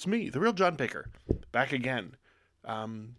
[0.00, 1.10] It's me, the real John Baker,
[1.52, 2.16] back again.
[2.64, 3.16] Um,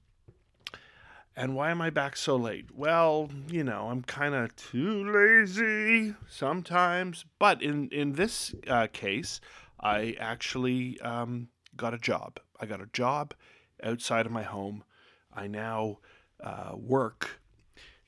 [1.36, 2.70] and why am I back so late?
[2.76, 7.24] Well, you know, I'm kind of too lazy sometimes.
[7.38, 9.40] But in in this uh, case,
[9.80, 12.40] I actually um, got a job.
[12.60, 13.36] I got a job
[13.84, 14.84] outside of my home.
[15.32, 16.00] I now
[16.44, 17.42] uh, work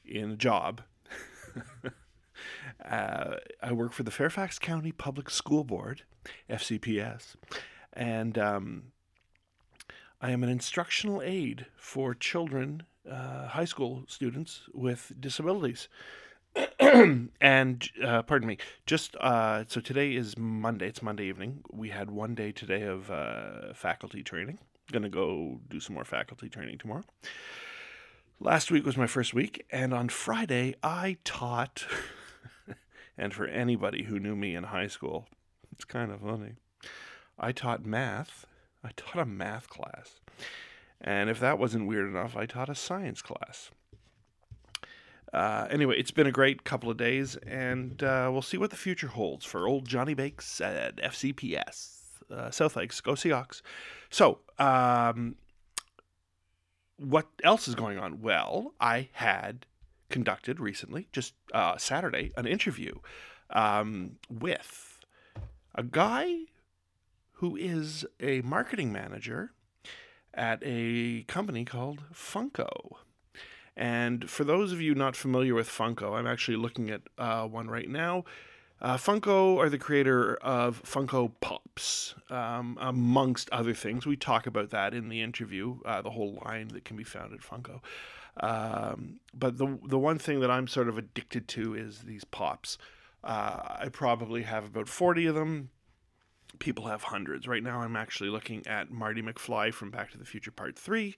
[0.04, 0.82] in a job.
[2.84, 6.02] uh, I work for the Fairfax County Public School Board,
[6.50, 7.36] FCPS,
[7.94, 8.84] and um,
[10.22, 15.88] I am an instructional aide for children, uh, high school students with disabilities.
[16.80, 20.88] and uh, pardon me, just uh, so today is Monday.
[20.88, 21.64] It's Monday evening.
[21.72, 24.60] We had one day today of uh, faculty training.
[24.92, 27.04] Gonna go do some more faculty training tomorrow.
[28.40, 31.86] Last week was my first week, and on Friday I taught.
[33.18, 35.26] and for anybody who knew me in high school,
[35.72, 36.54] it's kind of funny.
[37.40, 38.46] I taught math
[38.84, 40.20] I taught a math class.
[41.00, 43.72] And if that wasn't weird enough, I taught a science class.
[45.32, 48.76] Uh, anyway, it's been a great couple of days, and uh, we'll see what the
[48.78, 52.02] future holds for old Johnny Bakes at FCPS.
[52.30, 53.62] Uh, South Lakes, go Seahawks.
[54.10, 55.36] So, um,
[56.98, 58.22] what else is going on?
[58.22, 59.66] Well, I had
[60.10, 62.94] conducted recently, just uh, Saturday, an interview
[63.50, 65.00] um, with
[65.76, 66.46] a guy
[67.44, 69.52] who is a marketing manager
[70.34, 72.94] at a company called Funko.
[73.76, 77.70] And for those of you not familiar with Funko, I'm actually looking at uh, one
[77.70, 78.24] right now.
[78.82, 84.06] Uh, Funko are the creator of Funko Pops, um, amongst other things.
[84.06, 87.34] We talk about that in the interview, uh, the whole line that can be found
[87.34, 87.82] at Funko.
[88.38, 92.78] Um, but the the one thing that I'm sort of addicted to is these pops.
[93.22, 95.70] Uh, I probably have about 40 of them
[96.60, 97.48] people have hundreds.
[97.48, 101.16] Right now, I'm actually looking at Marty McFly from Back to the Future Part 3,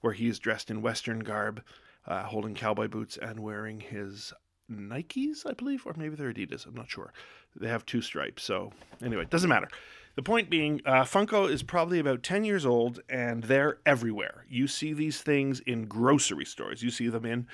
[0.00, 1.62] where he's dressed in Western garb,
[2.06, 4.32] uh, holding cowboy boots and wearing his
[4.70, 6.66] Nikes, I believe, or maybe they're Adidas.
[6.66, 7.12] I'm not sure.
[7.56, 8.42] They have two stripes.
[8.42, 8.72] So,
[9.02, 9.68] anyway, it doesn't matter.
[10.16, 14.46] The point being, uh, Funko is probably about 10 years old and they're everywhere.
[14.48, 17.48] You see these things in grocery stores, you see them in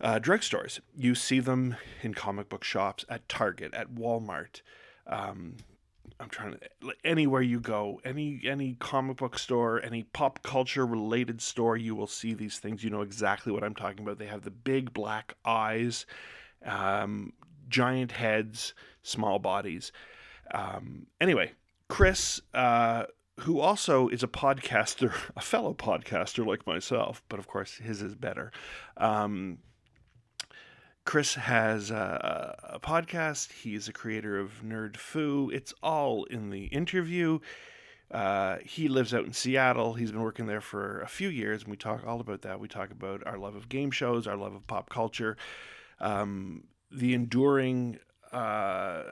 [0.00, 4.62] uh, drugstores, you see them in comic book shops, at Target, at Walmart.
[5.06, 5.56] Um,
[6.20, 11.42] I'm trying to anywhere you go, any any comic book store, any pop culture related
[11.42, 12.84] store, you will see these things.
[12.84, 14.18] You know exactly what I'm talking about.
[14.18, 16.06] They have the big black eyes,
[16.64, 17.32] um,
[17.68, 19.90] giant heads, small bodies.
[20.52, 21.52] Um, anyway,
[21.88, 23.04] Chris, uh,
[23.40, 28.14] who also is a podcaster, a fellow podcaster like myself, but of course his is
[28.14, 28.52] better.
[28.96, 29.58] Um,
[31.04, 33.52] Chris has a, a, podcast.
[33.52, 35.50] He's a creator of Nerd Foo.
[35.52, 37.40] It's all in the interview.
[38.10, 39.94] Uh, he lives out in Seattle.
[39.94, 42.58] He's been working there for a few years, and we talk all about that.
[42.58, 45.36] We talk about our love of game shows, our love of pop culture,
[46.00, 47.98] um, the enduring,
[48.32, 49.02] uh,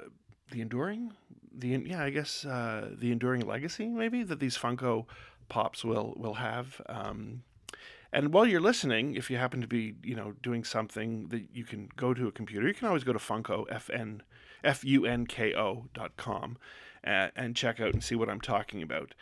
[0.51, 1.13] the enduring,
[1.55, 5.07] the yeah, I guess uh, the enduring legacy maybe that these Funko
[5.49, 6.81] Pops will will have.
[6.89, 7.43] Um,
[8.13, 11.65] and while you're listening, if you happen to be, you know, doing something that you
[11.65, 14.23] can go to a computer, you can always go to Funko, F-N,
[14.63, 16.59] F-U-N-K-O dot com
[17.03, 19.15] and, and check out and see what I'm talking about.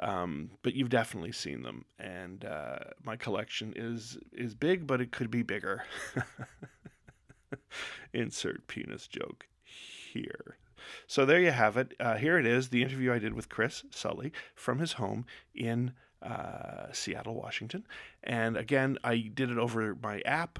[0.00, 5.12] Um, but you've definitely seen them, and uh, my collection is is big, but it
[5.12, 5.84] could be bigger.
[8.12, 10.58] Insert penis joke here.
[11.06, 11.94] So there you have it.
[12.00, 15.92] Uh, here it is, the interview I did with Chris Sully from his home in
[16.24, 17.86] uh, Seattle, Washington.
[18.22, 20.58] And again, I did it over my app,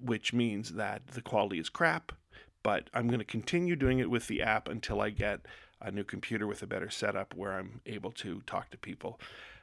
[0.00, 2.12] which means that the quality is crap.
[2.62, 5.40] But I'm going to continue doing it with the app until I get
[5.80, 9.18] a new computer with a better setup where I'm able to talk to people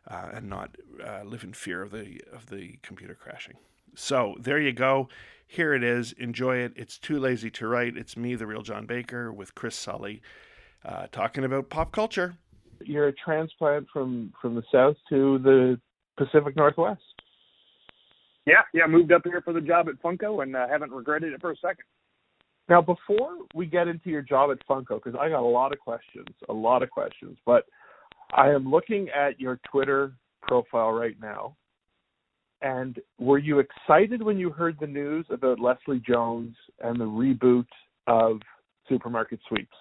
[0.09, 3.55] uh, and not uh, live in fear of the of the computer crashing.
[3.95, 5.09] So there you go.
[5.45, 6.11] Here it is.
[6.13, 6.73] Enjoy it.
[6.75, 7.95] It's too lazy to write.
[7.95, 10.21] It's me, the real John Baker, with Chris Sully,
[10.83, 12.37] uh, talking about pop culture
[12.83, 15.79] you're a transplant from from the south to the
[16.17, 17.01] Pacific Northwest.
[18.45, 21.41] Yeah, yeah, moved up here for the job at Funko and uh, haven't regretted it
[21.41, 21.83] for a second.
[22.69, 25.79] Now, before we get into your job at Funko, because I got a lot of
[25.79, 27.65] questions, a lot of questions, but
[28.33, 31.55] I am looking at your Twitter profile right now.
[32.61, 37.67] And were you excited when you heard the news about Leslie Jones and the reboot
[38.07, 38.39] of
[38.89, 39.75] Supermarket Sweeps?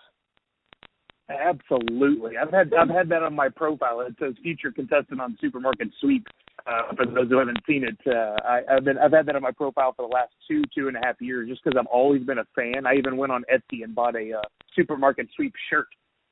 [1.29, 2.37] Absolutely.
[2.37, 4.01] I've had I've had that on my profile.
[4.01, 6.27] It says future contestant on Supermarket Sweep.
[6.67, 9.43] Uh, for those who haven't seen it, uh, I, I've been I've had that on
[9.43, 12.23] my profile for the last two two and a half years, just because I've always
[12.23, 12.87] been a fan.
[12.87, 14.43] I even went on Etsy and bought a uh,
[14.75, 15.87] Supermarket Sweep shirt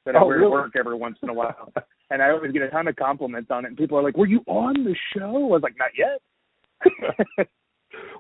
[0.07, 0.49] that I Oh, wear really?
[0.49, 1.73] to work every once in a while,
[2.11, 3.69] and I always get a ton of compliments on it.
[3.69, 6.21] And people are like, "Were you on the show?" I was like, "Not yet."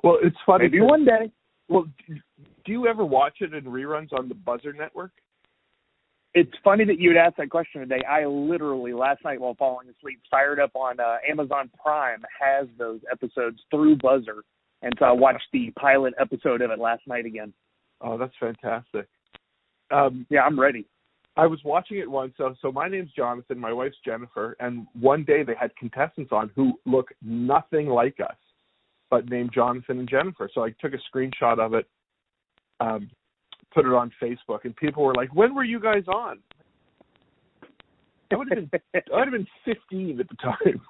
[0.02, 0.64] well, it's funny.
[0.64, 1.30] Maybe one day.
[1.68, 2.14] Well, do
[2.64, 5.12] do you ever watch it in reruns on the Buzzr Network?
[6.34, 8.02] It's funny that you would ask that question today.
[8.08, 13.00] I literally last night while falling asleep fired up on uh, Amazon Prime has those
[13.10, 14.40] episodes through Buzzr,
[14.82, 17.52] and so I watched the pilot episode of it last night again.
[18.00, 19.06] Oh, that's fantastic.
[19.90, 20.86] Um, Yeah, I'm ready.
[21.36, 22.34] I was watching it once.
[22.36, 23.58] So, so my name's Jonathan.
[23.58, 24.56] My wife's Jennifer.
[24.60, 28.36] And one day they had contestants on who look nothing like us,
[29.10, 30.48] but named Jonathan and Jennifer.
[30.52, 31.86] So I took a screenshot of it,
[32.80, 33.10] um,
[33.74, 36.38] put it on Facebook, and people were like, "When were you guys on?"
[38.32, 40.80] I would have been, I would have been 15 at the time.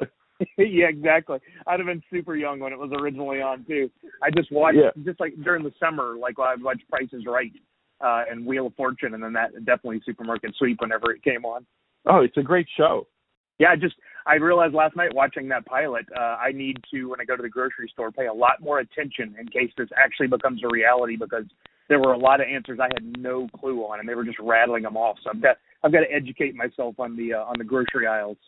[0.58, 1.38] yeah, exactly.
[1.66, 3.90] I'd have been super young when it was originally on too.
[4.22, 4.90] I just watched Yeah.
[5.04, 7.52] just like during the summer, like I watched Price is Right
[8.00, 11.64] uh and Wheel of Fortune and then that definitely Supermarket Sweep whenever it came on.
[12.06, 13.06] Oh, it's a great show.
[13.58, 13.94] Yeah, just
[14.26, 17.42] I realized last night watching that pilot, uh I need to when I go to
[17.42, 21.16] the grocery store pay a lot more attention in case this actually becomes a reality
[21.16, 21.44] because
[21.92, 24.38] there were a lot of answers I had no clue on and they were just
[24.38, 25.18] rattling them off.
[25.22, 28.38] So I've got I've got to educate myself on the uh, on the grocery aisles.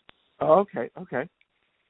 [0.41, 1.29] Oh, okay, okay.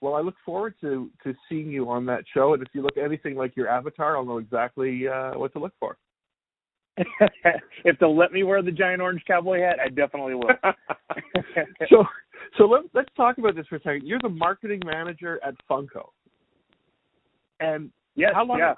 [0.01, 2.97] Well, I look forward to to seeing you on that show, and if you look
[2.97, 5.97] anything like your avatar, I'll know exactly uh, what to look for.
[7.85, 10.51] if they'll let me wear the giant orange cowboy hat, I definitely will.
[11.89, 12.05] so,
[12.59, 14.03] so let, let's talk about this for a second.
[14.05, 16.09] You're the marketing manager at Funko,
[17.61, 18.59] and yes, how long?
[18.59, 18.75] yeah.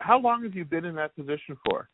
[0.00, 1.88] How long have you been in that position for?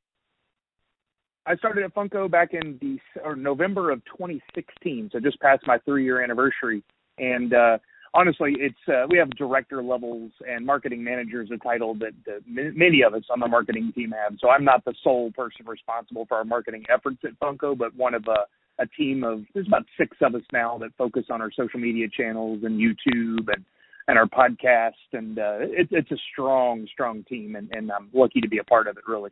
[1.46, 5.78] I started at Funko back in the or November of 2016, so just past my
[5.78, 6.84] three year anniversary.
[7.18, 7.78] And uh,
[8.14, 13.02] honestly, it's uh, we have director levels and marketing managers, a title that, that many
[13.02, 14.38] of us on the marketing team have.
[14.40, 18.14] So I'm not the sole person responsible for our marketing efforts at Funko, but one
[18.14, 21.50] of a, a team of there's about six of us now that focus on our
[21.50, 23.64] social media channels and YouTube and
[24.08, 24.92] and our podcast.
[25.12, 28.64] And uh, it, it's a strong, strong team, and, and I'm lucky to be a
[28.64, 29.04] part of it.
[29.08, 29.30] Really.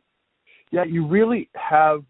[0.71, 2.03] Yeah, you really have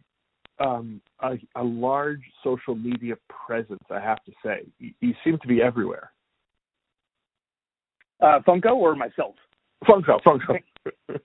[0.60, 3.84] um, a, a large social media presence.
[3.90, 6.12] I have to say, you, you seem to be everywhere.
[8.22, 9.36] Uh, Funko or myself?
[9.86, 10.60] Funko, Funko.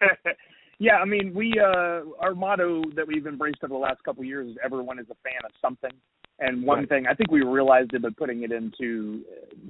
[0.78, 4.26] yeah, I mean, we uh our motto that we've embraced over the last couple of
[4.26, 5.92] years is everyone is a fan of something.
[6.38, 6.88] And one Right.
[6.88, 9.22] thing I think we realized it, but putting it into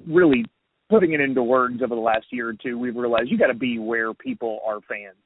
[0.09, 0.45] really
[0.89, 3.55] putting it into words over the last year or two, we've realized you got to
[3.55, 5.17] be where people are fans.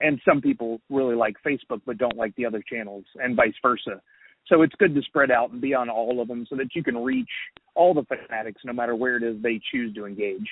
[0.00, 4.00] And some people really like Facebook but don't like the other channels, and vice versa.
[4.46, 6.82] So it's good to spread out and be on all of them so that you
[6.82, 7.28] can reach
[7.74, 10.48] all the fanatics no matter where it is they choose to engage.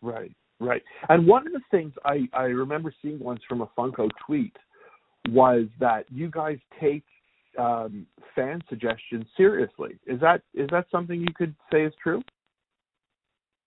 [0.00, 0.82] Right, right.
[1.08, 4.56] And one of the things I, I remember seeing once from a Funko tweet
[5.28, 7.04] was that you guys take
[7.58, 9.98] um, fan suggestions seriously.
[10.06, 12.22] Is that is that something you could say is true?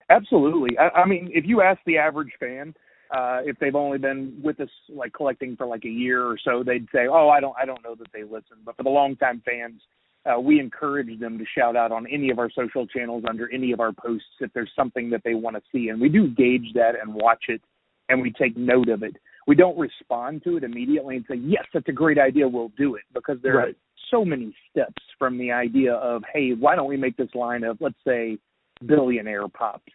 [0.09, 0.77] Absolutely.
[0.77, 2.73] I, I mean, if you ask the average fan,
[3.11, 6.63] uh, if they've only been with us like collecting for like a year or so,
[6.63, 9.41] they'd say, "Oh, I don't, I don't know that they listen." But for the longtime
[9.45, 9.81] fans,
[10.25, 13.71] uh, we encourage them to shout out on any of our social channels under any
[13.71, 16.73] of our posts if there's something that they want to see, and we do gauge
[16.73, 17.61] that and watch it,
[18.09, 19.15] and we take note of it.
[19.47, 22.47] We don't respond to it immediately and say, "Yes, that's a great idea.
[22.47, 23.69] We'll do it," because there Right.
[23.69, 23.75] are
[24.09, 27.79] so many steps from the idea of, "Hey, why don't we make this line of,
[27.79, 28.37] let's say,
[28.85, 29.91] billionaire pops."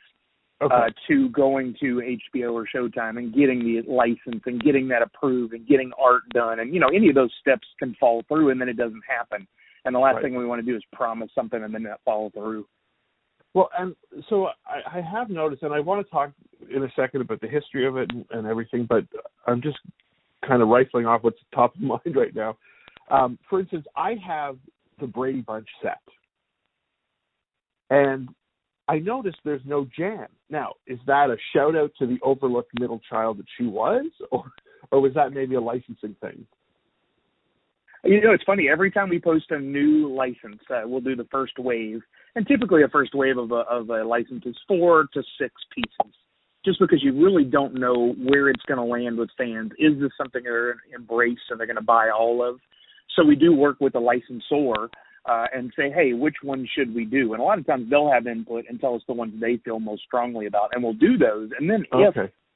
[0.61, 0.75] Okay.
[0.75, 5.55] uh, to going to HBO or Showtime and getting the license and getting that approved
[5.55, 8.61] and getting art done and you know any of those steps can fall through and
[8.61, 9.47] then it doesn't happen.
[9.85, 10.23] And the last Right.
[10.23, 12.67] thing we want to do is promise something and then not follow through.
[13.55, 13.95] Well, and
[14.29, 16.33] so I, I have noticed, and I want to talk
[16.75, 19.05] in a second about the history of it and, and everything, but
[19.47, 19.79] I'm just
[20.47, 22.57] kind of rifling off what's top of mind right now.
[23.11, 24.57] Um, for instance, I have
[25.01, 26.01] the Brady Bunch set,
[27.91, 28.29] and
[28.89, 30.27] I noticed there's no Jan.
[30.51, 34.45] Now, is that a shout out to the overlooked middle child that she was, or
[34.91, 36.47] or was that maybe a licensing thing?
[38.05, 38.69] You know, it's funny.
[38.69, 42.01] Every time we post a new license, uh, we'll do the first wave,
[42.35, 46.13] and typically a first wave of a, of a license is four to six pieces,
[46.65, 49.71] just because you really don't know where it's going to land with fans.
[49.79, 52.59] Is this something they're embrace and they're going to buy all of?
[53.15, 54.91] So we do work with the licensor
[55.27, 57.33] uh, and say, hey, which one should we do?
[57.33, 59.79] And a lot of times they'll have input and tell us the ones they feel
[59.79, 61.51] most strongly about, and we'll do those.
[61.59, 62.15] And then if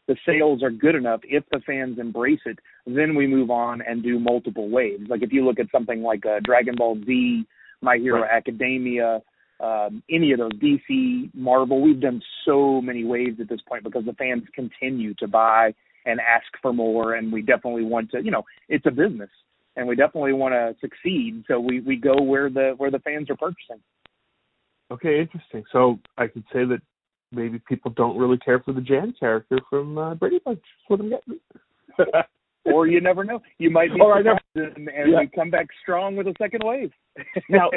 [0.08, 4.02] the sales are good enough, if the fans embrace it, then we move on and
[4.02, 5.04] do multiple waves.
[5.08, 7.44] Like if you look at something like uh, Dragon Ball Z,
[7.82, 8.30] My Hero Right.
[8.30, 9.20] Academia,
[9.58, 14.04] um, any of those DC, Marvel, we've done so many waves at this point because
[14.04, 15.72] the fans continue to buy
[16.04, 18.22] and ask for more, and we definitely want to.
[18.22, 19.30] You know, it's a business.
[19.76, 21.44] And we definitely want to succeed.
[21.48, 23.82] So we we go where the where the fans are purchasing.
[24.90, 25.64] Okay, interesting.
[25.72, 26.80] So I could say that
[27.32, 30.60] maybe people don't really care for the Jan character from uh, Brady Bunch.
[30.60, 31.40] That's what I'm getting.
[32.72, 33.42] or you never know.
[33.58, 35.20] You might be Or surprised and, and Yeah.
[35.20, 36.92] we come back strong with a second wave.
[37.48, 37.70] now,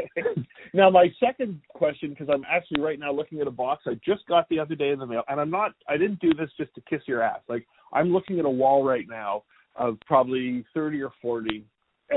[0.73, 4.25] now my second question, because I'm actually right now looking at a box I just
[4.27, 6.73] got the other day in the mail, and I'm not, I didn't do this just
[6.75, 7.39] to kiss your ass.
[7.47, 9.43] Like I'm looking at a wall right now
[9.75, 11.65] of probably 30 or 40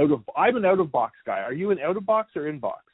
[0.00, 0.22] out of.
[0.37, 1.40] I'm an out of box guy.
[1.40, 2.84] Are you an out of box or in box?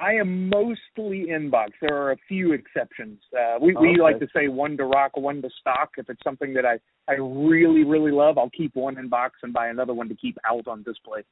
[0.00, 1.70] I am mostly inbox.
[1.80, 3.18] There are a few exceptions.
[3.36, 4.00] Uh, we we Okay.
[4.00, 5.90] like to say one to rock, one to stock.
[5.98, 9.52] If it's something that I I really really love, I'll keep one in box and
[9.52, 11.22] buy another one to keep out on display.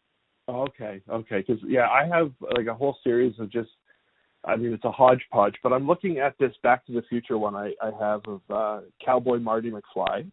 [0.49, 3.71] Okay, okay, because yeah, I have like a whole series of just.
[4.45, 7.57] I mean, it's a hodgepodge, but I'm looking at this Back to the Future one
[7.57, 10.31] I, I have of uh, Cowboy Marty McFly,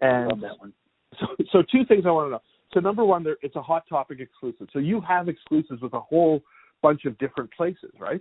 [0.00, 0.72] and love that one.
[1.18, 2.42] so so two things I want to know.
[2.72, 4.68] So number one, there it's a hot topic exclusive.
[4.72, 6.42] So you have exclusives with a whole
[6.82, 8.20] bunch of different places, right?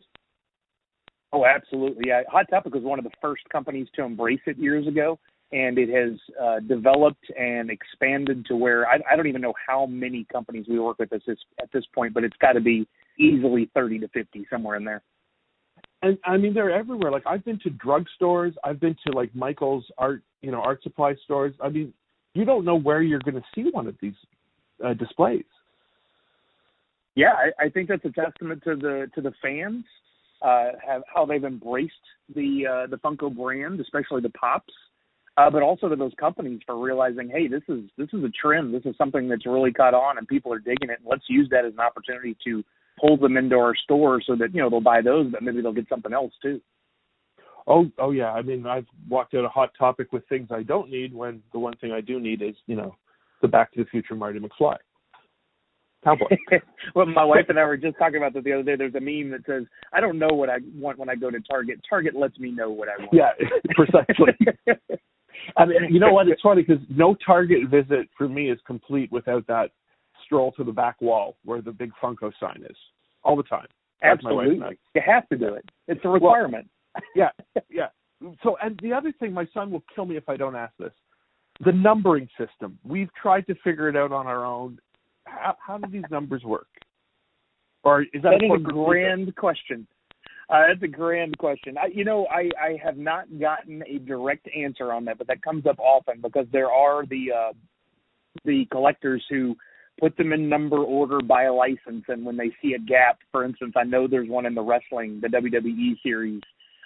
[1.33, 2.05] Oh, absolutely.
[2.07, 5.19] Yeah, Hot Topic was one of the first companies to embrace it years ago,
[5.51, 9.85] and it has uh, developed and expanded to where I, I don't even know how
[9.85, 12.87] many companies we work with at this at this point, but it's got to be
[13.19, 15.01] easily thirty to fifty somewhere in there.
[16.01, 17.11] And I mean they're everywhere.
[17.11, 21.15] Like I've been to drugstores, I've been to like Michael's art, you know, art supply
[21.25, 21.53] stores.
[21.61, 21.93] I mean,
[22.35, 24.13] you don't know where you're going to see one of these
[24.83, 25.45] uh, displays.
[27.15, 29.83] Yeah, I, I think that's a testament to the to the fans,
[30.41, 31.93] uh, have how they've embraced
[32.35, 34.73] the uh, the Funko brand, especially the pops,
[35.37, 38.73] uh, but also to those companies for realizing, hey, this is this is a trend.
[38.73, 40.99] This is something that's really caught on, and people are digging it.
[41.05, 42.63] Let's use that as an opportunity to
[43.01, 45.73] pull them into our store so that you know they'll buy those, but maybe they'll
[45.73, 46.61] get something else too.
[47.67, 48.31] Oh, oh yeah.
[48.31, 51.59] I mean, I've walked out a hot topic with things I don't need when the
[51.59, 52.95] one thing I do need is, you know,
[53.41, 54.77] the Back to the Future Marty McFly.
[56.03, 56.37] Cowboy.
[56.95, 58.75] well, my wife and I were just talking about that the other day.
[58.75, 59.63] There's a meme that says,
[59.93, 61.79] "I don't know what I want when I go to Target.
[61.89, 63.31] Target lets me know what I want." yeah,
[63.75, 64.33] precisely.
[65.57, 66.27] I mean, you know what?
[66.27, 69.71] It's funny because no Target visit for me is complete without that
[70.25, 72.75] stroll to the back wall where the big Funko sign is
[73.23, 73.67] all the time.
[74.01, 75.65] That's my wife and Absolutely, you have to do it.
[75.87, 76.69] It's a requirement.
[77.15, 77.29] Yeah,
[77.69, 77.87] yeah.
[78.43, 80.91] So, and the other thing, my son will kill me if I don't ask this.
[81.65, 82.77] The numbering system.
[82.83, 84.79] We've tried to figure it out on our own.
[85.25, 86.67] How, how do these numbers work?
[87.83, 89.87] Or is that, That a grand question.
[90.49, 91.77] Uh, that's a grand question.
[91.77, 95.41] I, you know, I, I have not gotten a direct answer on that, but that
[95.41, 97.53] comes up often because there are the uh,
[98.45, 99.55] the collectors who
[99.99, 103.73] put them in number order by license, and when they see a gap, for instance,
[103.75, 106.41] I know there's one in the wrestling, the WWE series.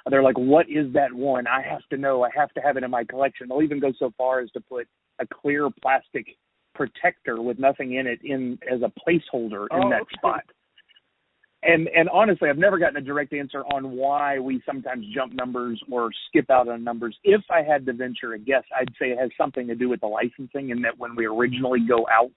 [0.10, 1.48] They're like, "What is that one?
[1.48, 2.24] I have to know.
[2.24, 4.62] I have to have it in my collection." They'll even go so far as to
[4.62, 4.88] put
[5.20, 6.38] a clear plastic
[6.74, 10.16] protector with nothing in it in as a placeholder in Oh, that okay.
[10.16, 10.44] spot
[11.64, 15.82] and and honestly, I've never gotten a direct answer on why we sometimes jump numbers
[15.92, 17.16] or skip out on numbers.
[17.24, 20.02] If I had to venture a guess, I'd say it has something to do with
[20.02, 22.32] the licensing, and that when we originally go out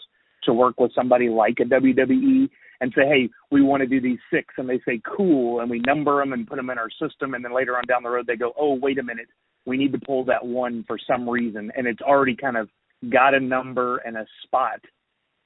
[0.45, 2.51] to work with somebody like a WWE
[2.85, 5.81] and say, "Hey, we want to do these six," and they say, "Cool," and we
[5.81, 8.27] number them and put them in our system, and then later on down the road
[8.27, 9.29] they go, "Oh, wait a minute,
[9.67, 12.69] we need to pull that one for some reason," and it's already kind of
[13.11, 14.81] got a number and a spot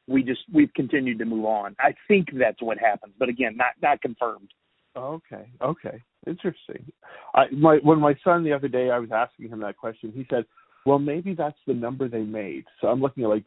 [0.09, 1.77] we just we've continued to move on.
[1.79, 4.51] I think that's what happens, but again, not not confirmed.
[4.97, 6.91] Okay, okay, interesting.
[7.35, 10.27] I my when my son the other day I was asking him that question, he
[10.31, 10.45] said,
[10.87, 13.45] "Well, maybe that's the number they made." So I'm looking at like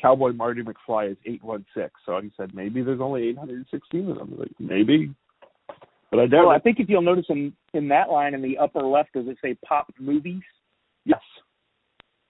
[0.00, 1.92] Cowboy Marty McFly is eight one six.
[2.06, 4.34] So he said maybe there's only eight hundred and sixteen of them.
[4.38, 5.14] Like maybe,
[6.10, 8.58] but I doubt Well, I think if you'll notice in in that line in the
[8.58, 10.42] upper left, does it say pop movies?
[11.04, 11.20] Yes.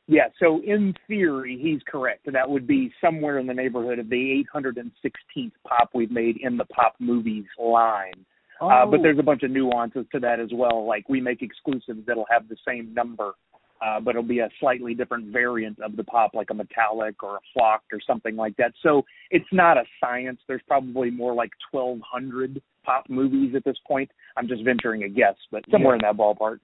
[0.06, 2.26] Yeah, so in theory, he's correct.
[2.32, 6.64] That would be somewhere in the neighborhood of the 816th pop we've made in the
[6.64, 8.26] pop movies line.
[8.60, 9.02] Uh, but Oh.
[9.04, 10.84] there's a bunch of nuances to that as well.
[10.84, 13.34] Like we make exclusives that'll have the same number,
[13.82, 17.36] uh, but it'll be a slightly different variant of the pop, like a metallic or
[17.36, 18.72] a flock or something like that.
[18.82, 20.38] So it's not a science.
[20.46, 24.10] There's probably more like 1,200 pop movies at this point.
[24.36, 26.58] I'm just venturing a guess, but somewhere in that ballpark.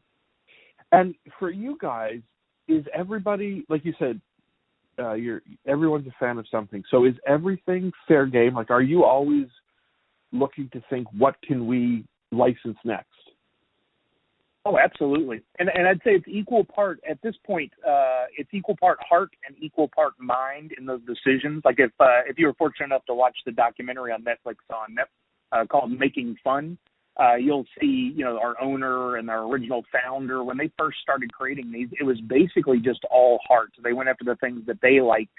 [0.92, 2.20] And for you guys,
[2.68, 4.20] is everybody like you said?
[4.98, 6.82] Uh, you're everyone's a fan of something.
[6.90, 8.54] So is everything fair game?
[8.54, 9.46] Like, are you always
[10.32, 13.08] looking to think what can we license next?
[14.66, 15.42] Oh, absolutely.
[15.60, 17.72] And and I'd say it's equal part at this point.
[17.86, 21.62] Uh, it's equal part heart and equal part mind in those decisions.
[21.64, 24.96] Like if uh, if you were fortunate enough to watch the documentary on Netflix on
[24.96, 25.08] Net,
[25.52, 26.76] uh, called Making Fun,
[27.20, 31.32] uh, you'll see you know our owner and our original founder when they first started
[31.32, 31.88] creating these.
[32.00, 33.70] It was basically just all heart.
[33.84, 35.30] They went after the things that they liked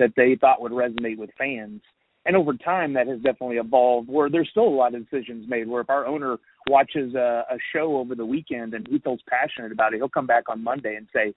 [0.00, 1.82] that they thought would resonate with fans.
[2.24, 4.08] And over time, that has definitely evolved.
[4.08, 5.68] Where there's still a lot of decisions made.
[5.68, 6.38] Where if our owner
[6.68, 10.26] watches a, a show over the weekend and he feels passionate about it, he'll come
[10.26, 11.34] back on Monday and say,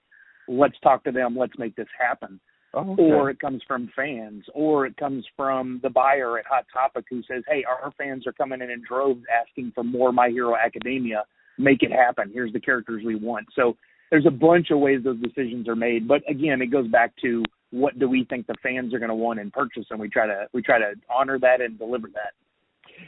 [0.48, 1.36] "Let's talk to them.
[1.36, 2.40] Let's make this happen."
[2.74, 3.02] Oh, okay.
[3.04, 7.22] or it comes from fans, or it comes from the buyer at Hot Topic who
[7.22, 11.24] says, "Hey, our fans are coming in in droves asking for more My Hero Academia.
[11.58, 12.30] Make it happen.
[12.32, 13.76] Here's the characters we want." So
[14.10, 17.42] there's a bunch of ways those decisions are made, but again, it goes back to
[17.70, 20.26] what do we think the fans are going to want and purchase, and we try
[20.26, 22.32] to we try to honor that and deliver that.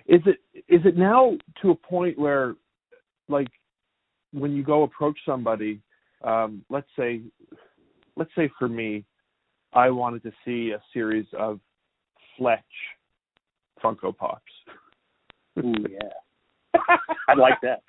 [0.06, 2.54] Is it is it now to a point where,
[3.28, 3.48] like,
[4.32, 5.80] when you go approach somebody,
[6.22, 7.22] um, let's say,
[8.16, 9.04] let's say for me,
[9.72, 11.60] I wanted to see a series of
[12.36, 12.60] Fletch
[13.82, 14.42] Funko Pops.
[15.58, 16.78] Ooh yeah,
[17.28, 17.82] I'd like that.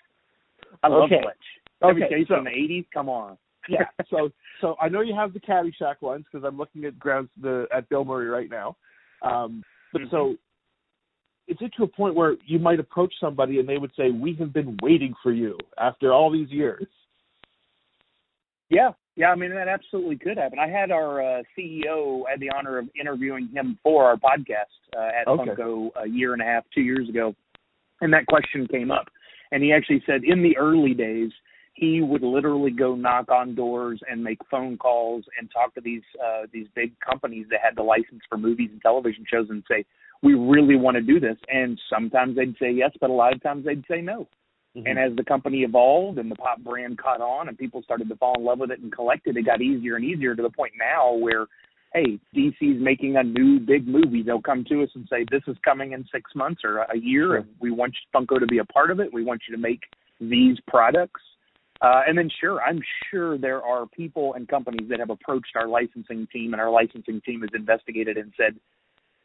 [0.84, 1.22] I love Okay.
[1.22, 1.36] Fletch.
[1.84, 2.86] Every Okay, so- from the '80s.
[2.94, 3.38] Come on.
[3.68, 3.86] yeah.
[4.10, 4.30] So
[4.62, 7.88] so I know you have the Caddyshack ones because I'm looking at grounds the at
[7.90, 8.76] Bill Murray right now.
[9.22, 9.64] Um,
[9.94, 10.12] but Mhm.
[10.12, 10.36] so
[11.50, 14.36] is it to a point where you might approach somebody and they would say, "We
[14.36, 16.86] have been waiting for you after all these years."
[18.70, 19.32] Yeah, yeah.
[19.32, 20.60] I mean, that absolutely could happen.
[20.60, 22.24] I had our uh, CEO.
[22.28, 25.52] I had the honor of interviewing him for our podcast uh, at Okay.
[25.52, 27.36] Funko a year and a half, two years ago,
[28.02, 29.08] and that question came up.
[29.52, 31.32] And he actually said, in the early days,
[31.74, 36.04] he would literally go knock on doors and make phone calls and talk to these
[36.24, 39.84] uh, these big companies that had the license for movies and television shows and say,
[40.22, 43.42] "We really want to do this." And sometimes they'd say yes, but a lot of
[43.42, 44.28] times they'd say no.
[44.76, 48.16] And as the company evolved and the pop brand caught on and people started to
[48.16, 50.50] fall in love with it and collect it, it got easier and easier to the
[50.50, 51.48] point now where,
[51.94, 54.22] hey, DC's making a new big movie.
[54.22, 57.38] They'll come to us and say, this is coming in six months or a year,
[57.38, 59.12] and we want Funko to be a part of it.
[59.12, 59.82] We want you to make
[60.22, 61.22] these products.
[61.82, 65.68] Uh, and then, sure, I'm sure there are people and companies that have approached our
[65.68, 68.60] licensing team, and our licensing team has investigated and said,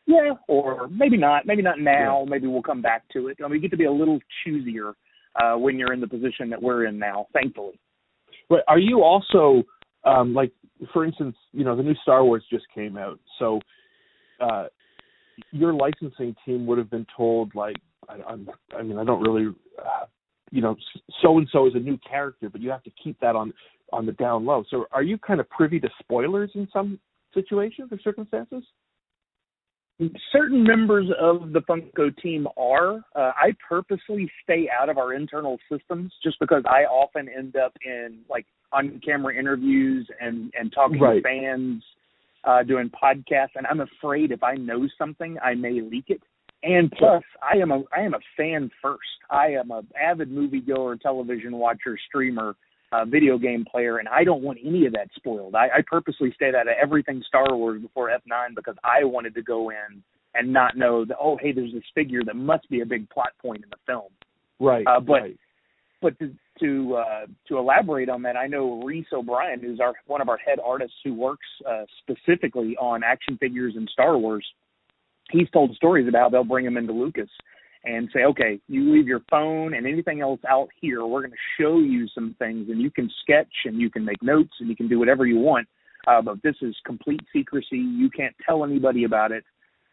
[0.06, 3.38] yeah, or maybe not, maybe not now, maybe we'll come back to it.
[3.40, 4.92] I mean, we get to be a little choosier
[5.40, 7.78] uh, when you're in the position that we're in now, thankfully.
[8.48, 9.62] But are you also
[10.04, 10.52] um, like,
[10.92, 13.60] for instance, you know, the new Star Wars just came out, so
[14.40, 14.66] uh,
[15.50, 17.76] your licensing team would have been told, like,
[18.08, 20.06] I, I'm, I mean, I don't really, uh,
[20.50, 20.76] you know,
[21.22, 23.52] so and so is a new character, but you have to keep that on
[23.92, 24.64] on the down low.
[24.70, 26.98] So, are you kind of privy to spoilers in some
[27.32, 28.62] situations or circumstances?
[30.32, 32.96] Certain members of the Funko team are.
[33.14, 37.72] Uh, I purposely stay out of our internal systems just because I often end up
[37.84, 41.16] in like on camera interviews and and talking Right.
[41.16, 41.82] to fans,
[42.44, 46.22] uh, doing podcasts, and I'm afraid if I know something, I may leak it.
[46.62, 49.00] And plus, I am a I am a fan first.
[49.30, 52.56] I am a avid moviegoer, television watcher, streamer,
[52.94, 55.54] uh, video game player, and I don't want any of that spoiled.
[55.54, 59.42] I, I purposely stayed out of everything Star Wars before F9 because I wanted to
[59.42, 60.02] go in
[60.34, 63.30] and not know that oh hey, there's this figure that must be a big plot
[63.40, 64.10] point in the film.
[64.60, 64.86] Right.
[64.86, 65.38] Uh, but- right.
[66.02, 70.20] But to to uh, to elaborate on that, I know Reese O'Brien, who's our one
[70.20, 74.46] of our head artists who works uh, specifically on action figures and Star Wars.
[75.30, 77.30] He's told stories about how they'll bring him into Lucas
[77.84, 81.04] and say, okay, you leave your phone and anything else out here.
[81.04, 84.22] We're going to show you some things, and you can sketch and you can make
[84.22, 85.68] notes and you can do whatever you want.
[86.06, 87.78] Uh, but this is complete secrecy.
[87.78, 89.44] You can't tell anybody about it.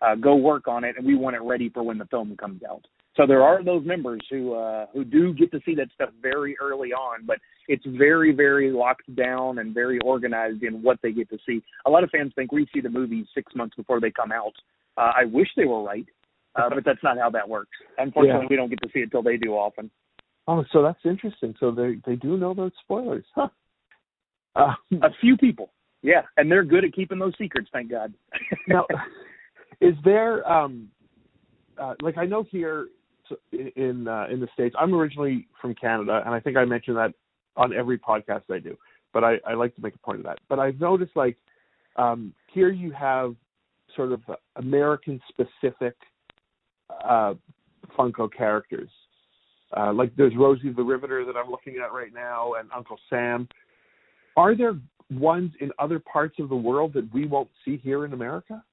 [0.02, 2.62] Uh, go work on it, and we want it ready for when the film comes
[2.70, 2.82] out.
[3.18, 6.56] So there are those members who uh, who do get to see that stuff very
[6.62, 11.30] early on, but it's very very locked down and very organized in what they get
[11.30, 11.62] to see.
[11.86, 14.54] A lot of fans think we see the movies six months before they come out.
[14.98, 16.06] Uh, I wish they were right,
[16.56, 17.72] uh, but that's not how that works.
[17.98, 18.48] Unfortunately, Yeah.
[18.50, 19.90] we don't get to see it till they do often.
[20.48, 21.56] Oh, so that's interesting.
[21.60, 23.50] So they they do know those spoilers, huh?
[24.56, 27.70] Uh, A few people, yeah, and they're good at keeping those secrets.
[27.72, 28.14] Thank God.
[28.68, 28.86] now,
[29.80, 30.90] is there um,
[31.78, 32.88] uh, like I know here
[33.52, 34.76] in uh, in the states?
[34.78, 37.14] I'm originally from Canada, and I think I mentioned that
[37.56, 38.76] on every podcast I do.
[39.14, 40.40] But I, I like to make a point of that.
[40.50, 41.38] But I've noticed like
[41.96, 43.36] um, here you have
[43.96, 44.22] sort of
[44.56, 45.96] American specific
[47.04, 47.34] uh,
[47.98, 48.90] Funko characters.
[49.76, 53.48] Uh, like there's Rosie the Riveter that I'm looking at right now, and Uncle Sam.
[54.36, 54.74] Are there
[55.10, 58.64] ones in other parts of the world that we won't see here in America?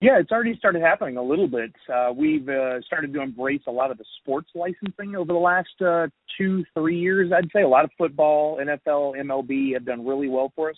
[0.00, 1.72] Yeah, it's already started happening a little bit.
[1.92, 5.82] Uh, we've uh, started to embrace a lot of the sports licensing over the last
[5.84, 7.32] uh, two, three years.
[7.36, 10.76] I'd say a lot of football, NFL, MLB have done really well for us.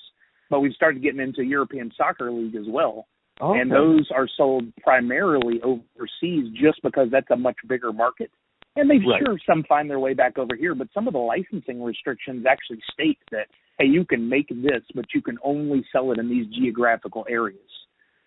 [0.49, 3.07] But we've started getting into European Soccer League as well,
[3.41, 8.31] Oh, and those are sold primarily overseas just because that's a much bigger market.
[8.77, 9.23] And they Right.
[9.25, 12.81] sure some find their way back over here, but some of the licensing restrictions actually
[12.93, 13.49] state that
[13.79, 17.71] hey, you can make this, but you can only sell it in these geographical areas.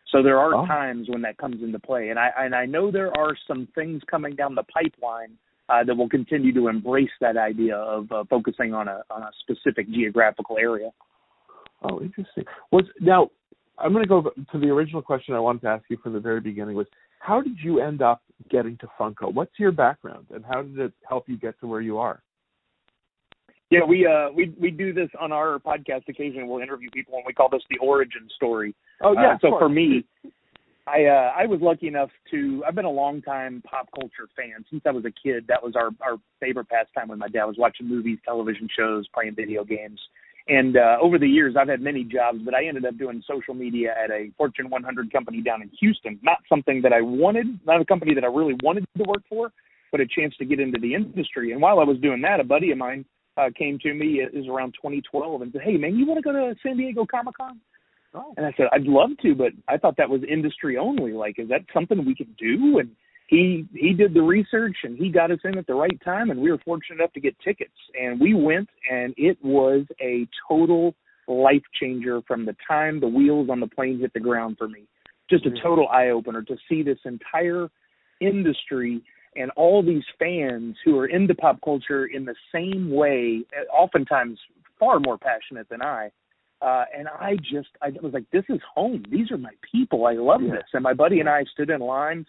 [0.07, 0.65] So there are Oh.
[0.65, 4.03] times when that comes into play, and I and I know there are some things
[4.05, 5.37] coming down the pipeline
[5.69, 9.31] uh, that will continue to embrace that idea of uh, focusing on a on a
[9.41, 10.91] specific geographical area.
[11.83, 12.45] Oh, interesting.
[12.71, 13.29] Was now
[13.83, 16.19] I'm going to go to the original question I wanted to ask you from the
[16.19, 16.87] very beginning was
[17.19, 19.33] how did you end up getting to Funko?
[19.33, 22.21] What's your background and how did it help you get to where you are?
[23.69, 26.47] Yeah, we uh we we do this on our podcast occasionally.
[26.47, 28.75] We'll interview people and we call this the origin story.
[29.01, 29.33] Oh yeah.
[29.33, 30.05] Uh, so for me,
[30.85, 34.63] I uh, I was lucky enough to I've been a long time pop culture fan
[34.69, 35.45] since I was a kid.
[35.47, 39.35] That was our our favorite pastime when my dad was watching movies, television shows, playing
[39.35, 39.99] video games.
[40.47, 43.53] And uh, over the years, I've had many jobs, but I ended up doing social
[43.53, 46.19] media at a Fortune 100 company down in Houston.
[46.21, 49.51] Not something that I wanted, not a company that I really wanted to work for,
[49.91, 51.53] but a chance to get into the industry.
[51.53, 53.05] And while I was doing that, a buddy of mine
[53.37, 54.19] uh, came to me.
[54.21, 57.05] It was around 2012 and said, "Hey, man, you want to go to San Diego
[57.05, 57.59] Comic Con?"
[58.13, 58.33] Oh.
[58.37, 61.13] And I said, I'd love to, but I thought that was industry only.
[61.13, 62.79] Like, is that something we can do?
[62.79, 62.91] And
[63.33, 66.39] he he did the research and he got us in at the right time, and
[66.39, 67.73] we were fortunate enough to get tickets.
[67.99, 70.93] And we went, and it was a total
[71.27, 74.83] life changer from the time the wheels on the plane hit the ground for me.
[75.29, 75.61] Just a Mhm.
[75.61, 77.69] total eye opener to see this entire
[78.19, 79.01] industry
[79.35, 84.39] and all these fans who are into pop culture in the same way, oftentimes
[84.77, 86.11] far more passionate than I.
[86.61, 89.03] Uh, and I just, I was like, this is home.
[89.09, 90.05] These are my people.
[90.05, 90.51] I love Yeah.
[90.57, 90.67] this.
[90.73, 92.27] And my buddy and I stood in lines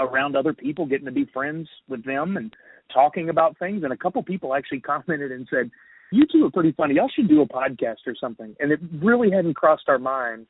[0.00, 2.54] around other people, getting to be friends with them and
[2.92, 3.84] talking about things.
[3.84, 5.70] And a couple people actually commented and said,
[6.10, 6.94] you two are pretty funny.
[6.96, 8.54] Y'all should do a podcast or something.
[8.60, 10.46] And it really hadn't crossed our mind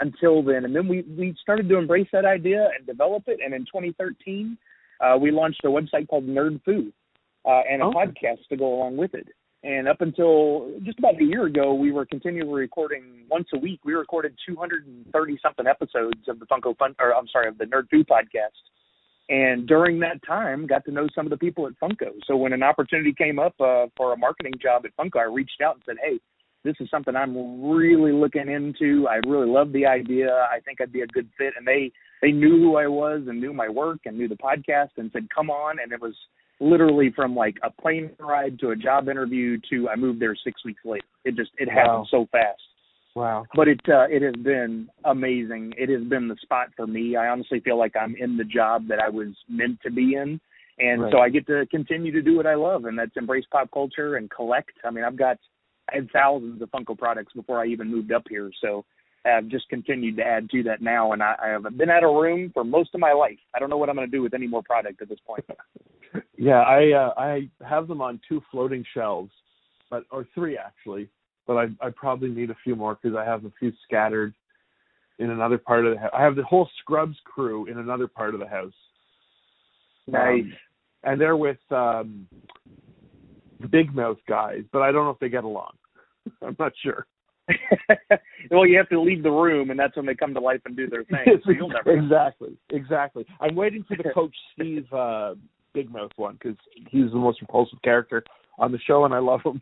[0.00, 0.66] until then.
[0.66, 3.38] And then we, we started to embrace that idea and develop it.
[3.42, 4.58] And in 2013,
[5.00, 6.92] uh, we launched a website called Nerd Foo
[7.46, 7.92] uh, and a Oh.
[7.92, 9.26] podcast to go along with it.
[9.64, 13.80] And up until just about a year ago, we were continually recording once a week.
[13.86, 17.88] We recorded 230 something episodes of the Funko Fun, or I'm sorry, of the Nerd
[17.90, 18.52] Foo podcast.
[19.28, 22.12] And during that time, got to know some of the people at Funko.
[22.26, 25.60] So when an opportunity came up uh, for a marketing job at Funko, I reached
[25.64, 26.20] out and said, "Hey,
[26.62, 29.08] this is something I'm really looking into.
[29.08, 30.46] I really love the idea.
[30.50, 31.90] I think I'd be a good fit." And they
[32.22, 35.26] they knew who I was and knew my work and knew the podcast and said,
[35.34, 36.14] "Come on!" And it was
[36.60, 40.64] literally from like a plane ride to a job interview to I moved there six
[40.64, 41.04] weeks later.
[41.24, 41.74] It just it Wow.
[41.74, 42.62] happened so fast.
[43.16, 43.46] Wow.
[43.54, 45.72] But it uh, it has been amazing.
[45.78, 47.16] It has been the spot for me.
[47.16, 50.38] I honestly feel like I'm in the job that I was meant to be in.
[50.78, 51.10] And Right.
[51.10, 54.16] so I get to continue to do what I love, and that's embrace pop culture
[54.16, 54.72] and collect.
[54.84, 55.38] I mean, I've got
[55.90, 58.84] I had thousands of Funko products before I even moved up here, so
[59.24, 61.12] I've just continued to add to that now.
[61.12, 63.38] And I, I have been out of room for most of my life.
[63.54, 65.44] I don't know what I'm going to do with any more product at this point.
[66.38, 69.32] Yeah, I uh, I have them on two floating shelves,
[69.90, 71.10] but or three actually.
[71.46, 74.34] But I I probably need a few more because I have a few scattered
[75.18, 76.10] in another part of the house.
[76.12, 78.72] I have the whole Scrubs crew in another part of the house.
[80.06, 80.42] Nice.
[80.42, 80.52] Um,
[81.04, 82.26] and they're with um
[83.60, 85.72] the Big Mouth guys, but I don't know if they get along.
[86.42, 87.06] I'm not sure.
[88.50, 90.76] well, you have to leave the room, and that's when they come to life and
[90.76, 91.40] do their thing.
[91.44, 92.04] So you'll never know.
[92.04, 93.24] exactly, exactly.
[93.40, 95.34] I'm waiting for the Coach Steve uh,
[95.72, 96.56] Big Mouth one because
[96.90, 98.24] he's the most repulsive character
[98.58, 99.60] on the show, and I love him.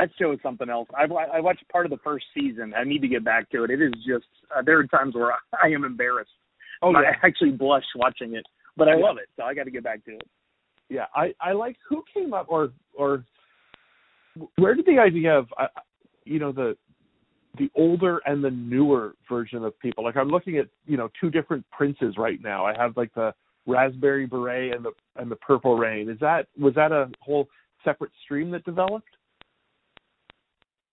[0.00, 0.88] That show is something else.
[0.96, 2.72] I've I watched part of the first season.
[2.76, 3.70] I need to get back to it.
[3.70, 4.24] It is just
[4.56, 5.32] uh, there are times where
[5.62, 6.30] I, am embarrassed.
[6.82, 9.04] Oh I actually blush watching it, but I Yeah.
[9.06, 9.28] love it.
[9.36, 10.28] So I got to get back to it.
[10.88, 11.06] yeah.
[11.14, 13.24] I I like who came up or or
[14.56, 15.66] where did the idea of uh,
[16.24, 16.76] you know the
[17.58, 21.30] the older and the newer version of people like i'm looking at you know two
[21.30, 23.34] different princes right now i have like the
[23.66, 27.48] raspberry beret and the and the purple rain is that was that a whole
[27.84, 29.08] separate stream that developed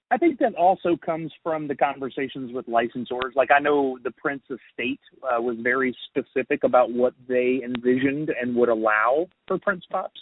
[0.10, 3.36] I think that also comes from the conversations with licensors.
[3.36, 8.56] Like I know the Prince Estate uh, was very specific about what they envisioned and
[8.56, 10.20] would allow for Prince Pops.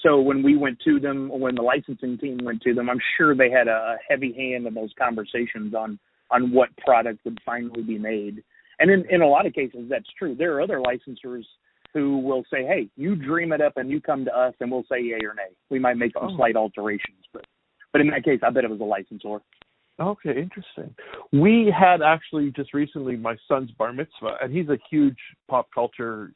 [0.00, 3.36] So when we went to them, when the licensing team went to them, I'm sure
[3.36, 5.98] they had a heavy hand in those conversations on
[6.32, 8.42] on what product would finally be made.
[8.80, 10.34] And in in a lot of cases, that's true.
[10.34, 11.44] There are other licensors
[11.92, 14.84] who will say, "Hey, you dream it up and you come to us, and we'll
[14.90, 15.50] say yay or nay.
[15.68, 16.36] We might make some Oh.
[16.36, 17.44] slight alterations, but
[17.92, 19.40] but in that case, I bet it was a licensor."
[20.00, 20.94] Okay, interesting.
[21.32, 26.32] We had actually just recently my son's bar mitzvah, and he's a huge pop culture,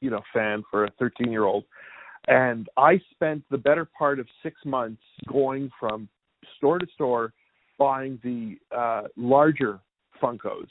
[0.00, 1.64] you know, fan for a 13 year old.
[2.26, 6.08] And I spent the better part of six months going from
[6.56, 7.32] store to store,
[7.78, 9.78] buying the uh, larger
[10.20, 10.66] Funkos,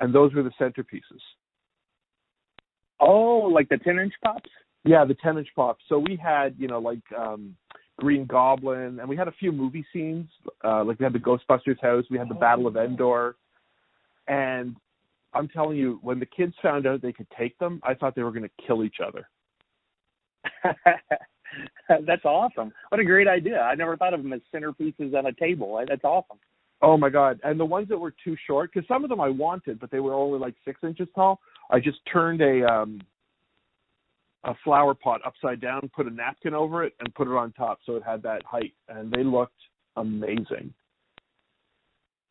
[0.00, 1.20] and those were the centerpieces.
[2.98, 4.50] Oh, like the ten inch pops?
[4.84, 5.84] Yeah, the 10 inch pops.
[5.88, 7.54] So we had, you know, like um
[8.00, 10.26] Green Goblin, and we had a few movie scenes.
[10.64, 13.36] Uh, like we had the Ghostbusters house, we had the Battle of Endor,
[14.26, 14.74] and
[15.34, 18.22] I'm telling you, when the kids found out they could take them, I thought they
[18.22, 19.28] were going to kill each other.
[22.06, 22.72] That's awesome.
[22.88, 23.60] What a great idea.
[23.60, 25.82] I never thought of them as centerpieces on a table.
[25.86, 26.38] That's awesome.
[26.82, 27.38] Oh my god!
[27.44, 30.00] And the ones that were too short, because some of them I wanted, but they
[30.00, 31.38] were only like six inches tall.
[31.70, 33.02] I just turned a um
[34.44, 37.78] a flower pot upside down, put a napkin over it, and put it on top,
[37.84, 39.52] so it had that height, and they looked
[39.96, 40.72] amazing.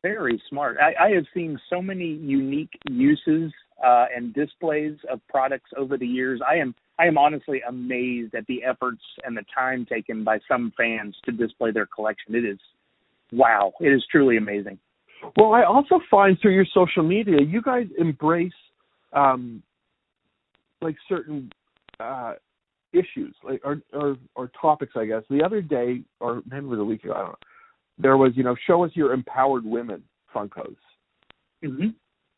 [0.02, 0.78] Very smart.
[0.80, 3.52] I, I have seen so many unique uses
[3.84, 6.40] uh, and displays of products over the years.
[6.48, 10.72] I am I am honestly amazed at the efforts and the time taken by some
[10.76, 12.34] fans to display their collection.
[12.34, 12.58] It is
[13.32, 13.72] wow.
[13.80, 14.78] It is truly amazing.
[15.36, 18.52] Well, I also find through your social media, you guys embrace
[19.12, 19.62] um,
[20.80, 21.50] like certain
[22.00, 22.34] uh,
[22.92, 24.92] issues, like or, or or topics.
[24.96, 27.14] I guess the other day, or maybe it was a week ago.
[27.14, 27.38] I don't know.
[27.98, 30.02] There was, you know, show us your empowered women
[30.34, 30.76] Funkos.
[31.64, 31.88] Mm-hmm.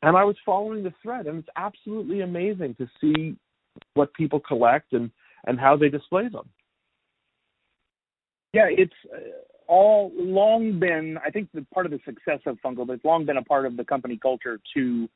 [0.03, 3.37] And I was following the thread, and it's absolutely amazing to see
[3.95, 5.11] what people collect and
[5.47, 6.49] and how they display them.
[8.53, 9.19] Yeah, it's uh,
[9.67, 11.19] all long been.
[11.25, 13.65] I think the part of the success of Funko, but it's long been a part
[13.65, 15.09] of the company culture to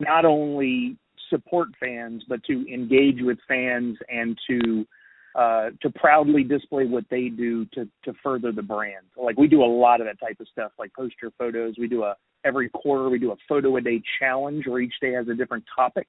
[0.00, 0.96] not only
[1.34, 4.86] support fans, but to engage with fans and to
[5.34, 9.06] uh, to proudly display what they do to to further the brand.
[9.16, 11.74] Like we do a lot of that type of stuff, like poster photos.
[11.78, 15.12] We do a every quarter we do a photo a day challenge where each day
[15.12, 16.06] has a different topic,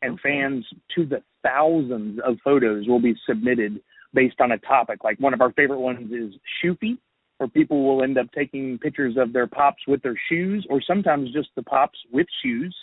[0.00, 0.22] and okay.
[0.22, 0.64] fans
[0.96, 3.80] to the thousands of photos will be submitted
[4.14, 5.04] based on a topic.
[5.04, 6.96] Like one of our favorite ones is Shoofy,
[7.38, 11.32] where people will end up taking pictures of their pops with their shoes, or sometimes
[11.32, 12.74] just the pops with shoes.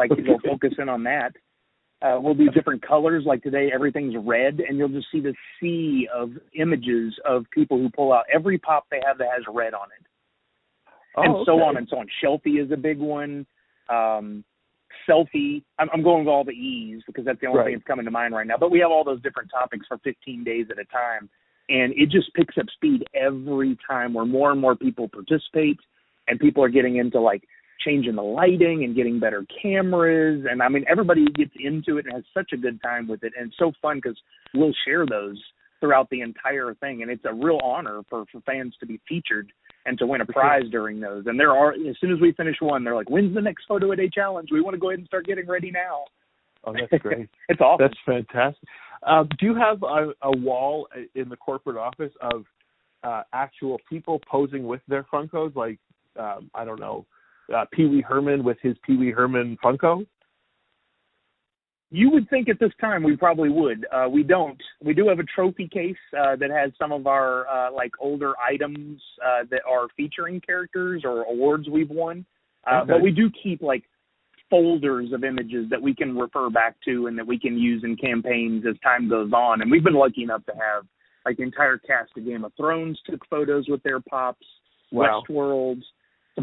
[0.00, 1.32] Like they'll focus in on that.
[2.02, 3.24] Uh, we'll do different colors.
[3.26, 7.90] Like today, everything's red, and you'll just see the sea of images of people who
[7.90, 10.06] pull out every pop they have that has red on it,
[11.16, 11.42] oh, and okay.
[11.44, 12.06] so on and so on.
[12.24, 13.46] Shelfie is a big one.
[13.90, 14.44] Um,
[15.08, 15.62] selfie.
[15.78, 17.66] I'm, I'm going with all the E's because that's the only right.
[17.66, 18.56] thing that's coming to mind right now.
[18.58, 21.28] But we have all those different topics for 15 days at a time,
[21.68, 24.14] and it just picks up speed every time.
[24.14, 25.78] Where more and more people participate,
[26.28, 27.42] and people are getting into like
[27.84, 30.44] changing the lighting and getting better cameras.
[30.50, 33.32] And i mean everybody gets into it and has such a good time with it.
[33.38, 34.18] And it's so fun because
[34.54, 35.40] we'll share those
[35.80, 37.02] throughout the entire thing.
[37.02, 39.52] And it's a real honor for for fans to be featured
[39.86, 41.24] and to win a prize during those.
[41.26, 43.92] And there are as soon as we finish one they're like when's the next photo
[43.92, 44.50] a day challenge?
[44.52, 46.04] We want to go ahead and start getting ready now.
[46.64, 47.28] Oh that's great.
[47.48, 47.86] It's awesome.
[47.86, 48.68] That's fantastic.
[49.02, 52.44] Um, do you have a, a wall in the corporate office of
[53.02, 55.56] uh, actual people posing with their funkos?
[55.56, 55.78] Like
[56.18, 57.06] um, i don't know
[57.54, 60.06] uh, Pee Wee Herman with his Pee Wee Herman Funko?
[61.92, 63.84] You would think at this time we probably would.
[63.92, 64.60] Uh, we don't.
[64.82, 68.34] We do have a trophy case uh, that has some of our uh, like older
[68.38, 72.24] items uh, that are featuring characters or awards we've won.
[72.66, 72.92] Uh, Okay.
[72.92, 73.82] But we do keep like
[74.50, 77.96] folders of images that we can refer back to and that we can use in
[77.96, 79.62] campaigns as time goes on.
[79.62, 80.84] And we've been lucky enough to have
[81.24, 84.46] like the entire cast of Game of Thrones took photos with their pops,
[84.92, 85.22] Wow.
[85.28, 85.80] Westworld,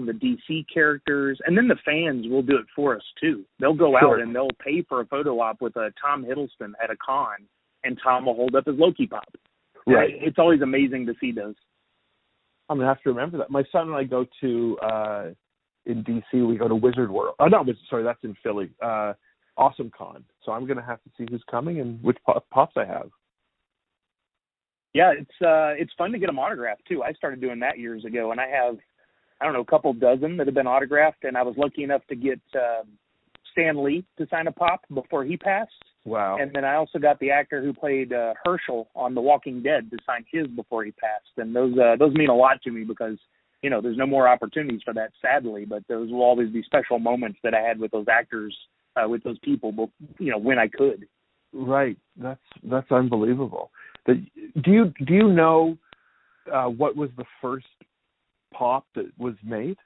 [0.05, 3.43] the DC characters, and then the fans will do it for us too.
[3.59, 4.15] They'll go Sure.
[4.15, 7.37] out and they'll pay for a photo op with a Tom Hiddleston at a con,
[7.83, 9.25] and Tom will hold up his Loki pop.
[9.85, 10.15] Right.
[10.21, 11.55] It's always amazing to see those.
[12.69, 13.49] I'm gonna have to remember that.
[13.49, 15.31] My son and I go to uh
[15.85, 16.45] in DC.
[16.45, 17.35] We go to Wizard World.
[17.39, 17.81] Oh, not Wizard.
[17.89, 18.69] Sorry, that's in Philly.
[18.81, 19.13] Uh,
[19.55, 20.23] Awesome Con.
[20.43, 23.09] So I'm gonna have to see who's coming and which pop- pops I have.
[24.93, 27.03] Yeah, it's uh it's fun to get them autographed too.
[27.03, 28.77] I started doing that years ago, and I have
[29.39, 32.01] I don't know a couple dozen that have been autographed, and I was lucky enough
[32.09, 32.83] to get uh,
[33.51, 35.71] Stan Lee to sign a pop before he passed.
[36.05, 36.37] Wow.
[36.39, 39.91] And then I also got the actor who played uh, Herschel on The Walking Dead
[39.91, 42.83] to sign his before he passed, and those uh, those mean a lot to me
[42.83, 43.17] because
[43.61, 46.97] you know there's no more opportunities for that sadly, but those will always be special
[46.97, 48.55] moments that I had with those actors,
[48.95, 51.07] uh, with those people, but you know when I could.
[51.53, 51.97] Right.
[52.15, 53.71] That's that's unbelievable.
[54.05, 54.25] The,
[54.63, 55.77] do you do you know
[56.53, 57.65] uh, what was the first
[58.57, 59.77] pop that was made?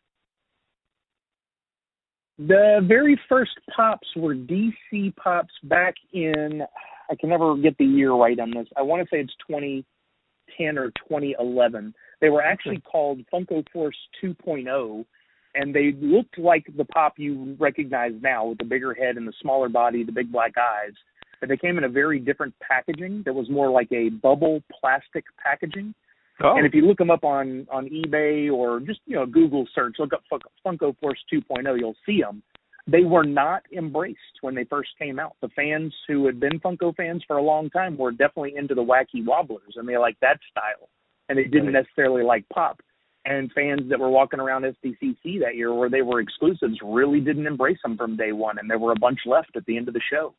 [2.38, 6.64] The very first pops were DC pops back in
[7.10, 8.68] I can never get the year right on this.
[8.78, 11.94] I want to say it's 2010 or 2011.
[12.22, 15.06] They were actually called Funko Force 2.0
[15.54, 19.34] and they looked like the pop you recognize now with the bigger head and the
[19.42, 20.94] smaller body, the big black eyes.
[21.42, 25.26] But they came in a very different packaging that was more like a bubble plastic
[25.44, 25.94] packaging.
[26.44, 29.68] Oh, And if you look them up on on eBay or just you know Google
[29.74, 32.42] search, look up Fun- Funko Force 2.0, you'll see them.
[32.88, 35.36] They were not embraced when they first came out.
[35.42, 38.84] The fans who had been Funko fans for a long time were definitely into the
[38.84, 40.90] wacky wobblers, and they like that style.
[41.30, 41.84] and they didn't Right.
[41.84, 42.82] necessarily like pop.
[43.24, 47.48] And fans that were walking around SDCC that year where they were exclusives really didn't
[47.48, 49.94] embrace them from day one, and there were a bunch left at the end of
[49.94, 50.34] the show.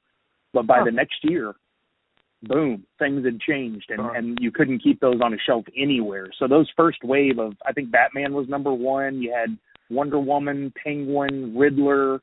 [0.52, 0.84] But by Huh.
[0.86, 1.54] the next year,
[2.42, 4.14] boom, things had changed, and, Sure.
[4.14, 6.28] and you couldn't keep those on a shelf anywhere.
[6.38, 9.22] So those first wave of, I think Batman was number one.
[9.22, 9.56] You had
[9.90, 12.20] Wonder Woman, Penguin, Riddler,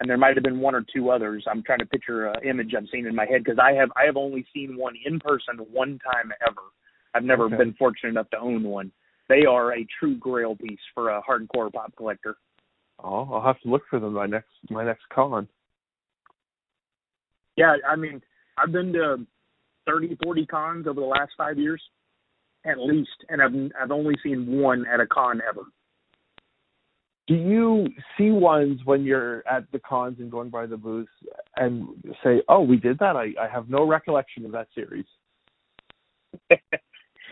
[0.00, 1.44] and there might have been one or two others.
[1.50, 4.04] I'm trying to picture an image I've seen in my head because I have I
[4.04, 6.62] have only seen one in person one time ever.
[7.14, 7.56] I've never Okay.
[7.56, 8.92] been fortunate enough to own one.
[9.28, 12.36] They are a true grail piece for a hardcore pop collector.
[13.02, 15.48] Oh, I'll have to look for them my next my next con.
[17.56, 18.22] Yeah, I mean,
[18.60, 19.26] I've been to
[19.86, 21.82] 30, 40 cons over the last five years,
[22.64, 25.62] at least, and I've I've only seen one at a con ever.
[27.26, 31.10] Do you see ones when you're at the cons and going by the booths
[31.56, 31.88] and
[32.24, 33.16] say, "Oh, we did that"?
[33.16, 35.06] I, I have no recollection of that series.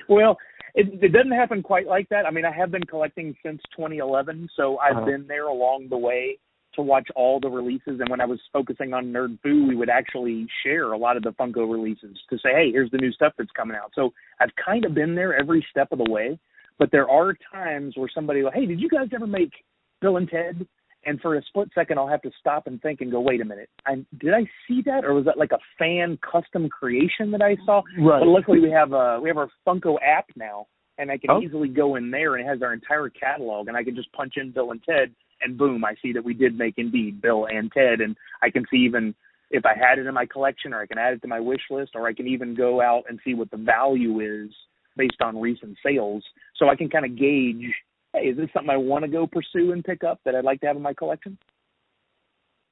[0.08, 0.36] well,
[0.74, 2.26] it, it doesn't happen quite like that.
[2.26, 5.06] I mean, I have been collecting since 2011, so I've Uh-huh.
[5.06, 6.38] been there along the way
[6.76, 8.00] to watch all the releases.
[8.00, 11.22] And when I was focusing on Nerd Foo, we would actually share a lot of
[11.22, 14.54] the Funko releases to say, "Hey, here's the new stuff that's coming out." So I've
[14.56, 16.38] kind of been there every step of the way.
[16.78, 19.52] But there are times where somebody will, "Hey, did you guys ever make
[20.00, 20.66] Bill and Ted?"
[21.04, 23.44] And for a split second, I'll have to stop and think and go, "Wait a
[23.44, 27.42] minute, I, did I see that, or was that like a fan custom creation that
[27.42, 28.18] I saw?" Right.
[28.20, 30.66] But luckily, we have a we have our Funko app now,
[30.98, 31.40] and I can Oh.
[31.40, 34.36] easily go in there and it has our entire catalog, and I can just punch
[34.36, 37.70] in Bill and Ted, and boom, I see that we did make indeed Bill and
[37.72, 39.14] Ted, and I can see even
[39.50, 41.62] if I had it in my collection, or I can add it to my wish
[41.70, 44.50] list, or I can even go out and see what the value is
[44.96, 46.24] based on recent sales,
[46.56, 47.64] so I can kind of gauge,
[48.12, 50.60] hey, is this something I want to go pursue and pick up that I'd like
[50.60, 51.38] to have in my collection?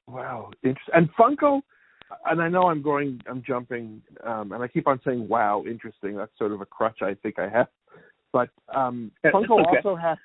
[0.06, 0.94] Wow, interesting.
[0.94, 1.60] And Funko,
[2.26, 6.16] and I know I'm going, I'm jumping, um, and I keep on saying, "Wow, interesting."
[6.16, 7.68] That's sort of a crutch I think I have.
[8.32, 9.78] But um, Funko okay.
[9.78, 10.18] also has,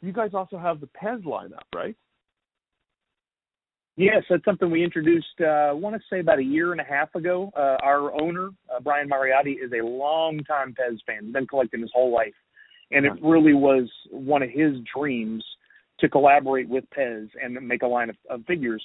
[0.00, 1.96] you guys also have the Pez lineup, right?
[3.96, 5.26] Yes, that's something we introduced.
[5.40, 7.50] Uh, I want to say about a year and a half ago.
[7.56, 11.24] Uh, our owner, uh, Brian Mariotti, is a longtime Pez fan.
[11.24, 12.34] He's been collecting his whole life,
[12.92, 15.44] and it really was one of his dreams
[15.98, 18.84] to collaborate with Pez and make a line of, of figures.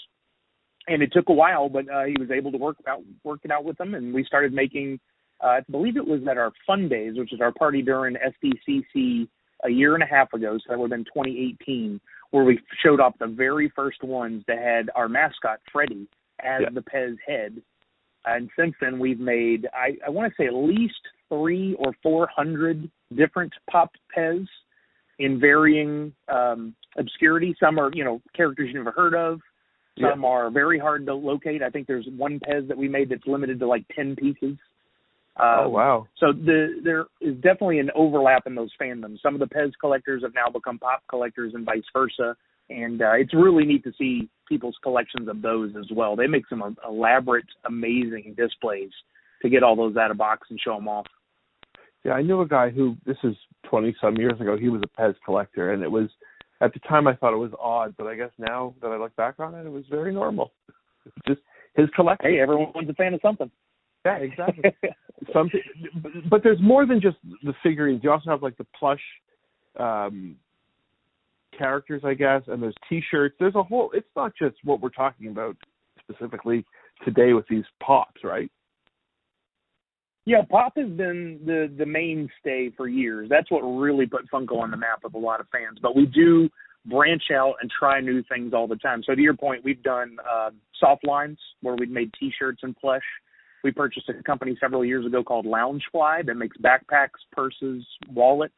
[0.88, 3.52] And it took a while, but uh, he was able to work out work it
[3.52, 4.99] out with them, and we started making.
[5.43, 9.28] Uh, I believe it was at our Fun Days, which is our party during SDCC
[9.63, 11.99] a year and a half ago, so that would have been 2018
[12.32, 16.08] where we showed off the very first ones that had our mascot Freddy
[16.39, 16.69] as Yeah.
[16.73, 17.62] the Pez head.
[18.26, 20.99] And since then, we've made I, I want to say at least
[21.30, 24.47] three or four hundred different pop Pez
[25.19, 27.56] in varying um, obscurity.
[27.60, 29.39] Some are you know characters you never heard of.
[29.99, 31.62] Some are very hard to locate.
[31.62, 34.58] I think there's one Pez that we made that's limited to like ten pieces.
[35.39, 36.08] Oh Um, wow.
[36.17, 39.22] so the there is definitely an overlap in those fandoms.
[39.22, 42.36] Some of the Pez collectors have now become pop collectors and vice versa.
[42.69, 46.15] And uh, it's really neat to see people's collections of those as well.
[46.15, 48.89] They make some elaborate, amazing displays
[49.41, 51.06] to get all those out of box and show them off.
[52.06, 54.58] Yeah, I knew a guy who this is twenty some years ago.
[54.58, 56.10] He was a Pez collector, and it was
[56.62, 59.15] at the time I thought it was odd, but I guess now that I look
[59.17, 60.54] back on it, it was very normal.
[61.28, 61.41] Just
[61.76, 62.32] his collection.
[62.32, 63.52] Hey, everyone's a fan of something.
[64.05, 64.63] Yeah, exactly.
[65.33, 65.61] Something,
[66.01, 68.01] but, but there's more than just the figurines.
[68.03, 69.01] You also have like the plush
[69.79, 70.35] um
[71.57, 73.35] characters, I guess, and there's T-shirts.
[73.39, 73.91] There's a whole.
[73.93, 75.55] It's not just what we're talking about
[75.99, 76.65] specifically
[77.05, 78.51] today with these pops, right?
[80.25, 83.27] Yeah, pop has been the the mainstay for years.
[83.29, 85.79] That's what really put Funko on the map with a lot of fans.
[85.81, 86.49] But we do
[86.85, 89.03] branch out and try new things all the time.
[89.05, 93.04] So to your point, we've done uh, soft lines where we've made T-shirts and plush.
[93.63, 98.53] We purchased a company several years ago called Loungefly that makes backpacks, purses, wallets,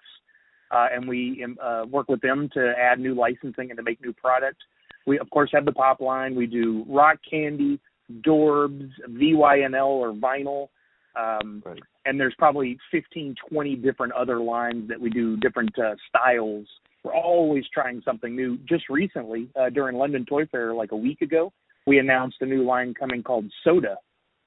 [0.71, 4.01] uh, and we um, uh, work with them to add new licensing and to make
[4.01, 4.57] new product.
[5.05, 6.35] We of course have the pop line.
[6.35, 7.79] We do rock candy,
[8.21, 10.69] Dorbz, VYNL or vinyl.
[11.15, 11.79] Um, Right.
[12.05, 16.67] and there's probably 15, 20 different other lines that we do different uh, styles.
[17.03, 18.57] We're always trying something new.
[18.67, 21.53] Just recently, uh, during London Toy Fair, like a week ago,
[21.87, 23.95] we announced a new line coming called Soda,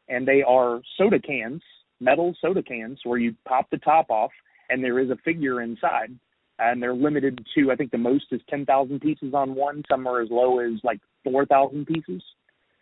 [0.08, 1.62] and they are soda cans,
[2.00, 4.30] metal soda cans, where you pop the top off,
[4.68, 6.10] and there is a figure inside.
[6.60, 9.84] And they're limited to, I think the most is 10,000 pieces on one.
[9.88, 12.22] Some are as low as like 4,000 pieces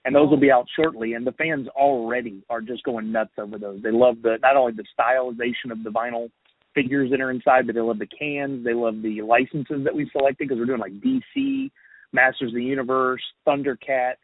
[0.07, 1.15] and those will be out shortly.
[1.15, 3.83] And the fans already are just going nuts over those.
[3.83, 6.31] They love the not only the stylization of the vinyl
[6.77, 8.65] figures that are inside, but they love the cans.
[8.65, 11.71] They love the licenses that we selected because we're doing like DC,
[12.13, 14.15] Masters of the Universe, Thundercats,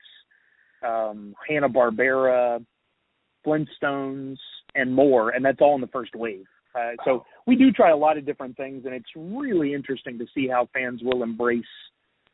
[0.86, 2.64] um, Hanna Barbera,
[3.46, 4.36] Flintstones,
[4.74, 5.30] and more.
[5.30, 6.46] And that's all in the first wave.
[6.74, 10.26] Uh, so we do try a lot of different things, and it's really interesting to
[10.34, 11.64] see how fans will embrace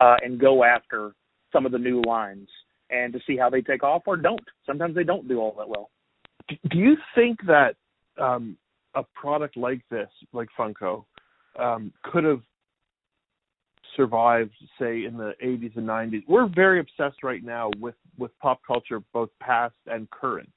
[0.01, 1.13] uh, and go after
[1.53, 2.49] some of the new lines,
[2.91, 4.41] and to see how they take off or don't.
[4.67, 5.91] Sometimes they don't do all that well.
[6.49, 7.75] Do you think that
[8.17, 8.57] um,
[8.95, 11.05] a product like this, like Funko,
[11.59, 12.41] um, could have
[13.97, 16.23] survived, say, in the 80s and 90s?
[16.29, 20.53] We're very obsessed right now with with pop culture, both past and current.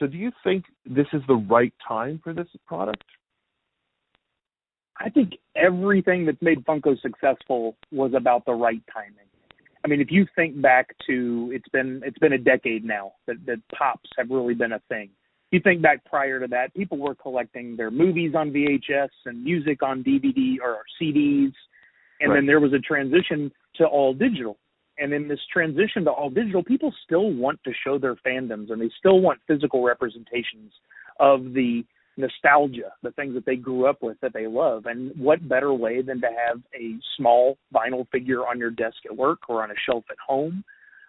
[0.00, 3.04] So, do you think this is the right time for this product?
[4.98, 9.26] I think everything that's made Funko successful was about the right timing.
[9.84, 13.44] I mean, if you think back to it's been it's been a decade now that
[13.46, 15.10] that pops have really been a thing.
[15.50, 19.42] If you think back prior to that, people were collecting their movies on VHS and
[19.42, 21.52] music on DVD or CDs,
[22.20, 22.36] and right.
[22.36, 24.58] then there was a transition to all digital.
[25.00, 28.80] And in this transition to all digital, people still want to show their fandoms and
[28.80, 30.72] they still want physical representations
[31.18, 31.84] of the
[32.16, 34.84] nostalgia, the things that they grew up with that they love.
[34.86, 39.16] And what better way than to have a small vinyl figure on your desk at
[39.16, 40.62] work or on a shelf at home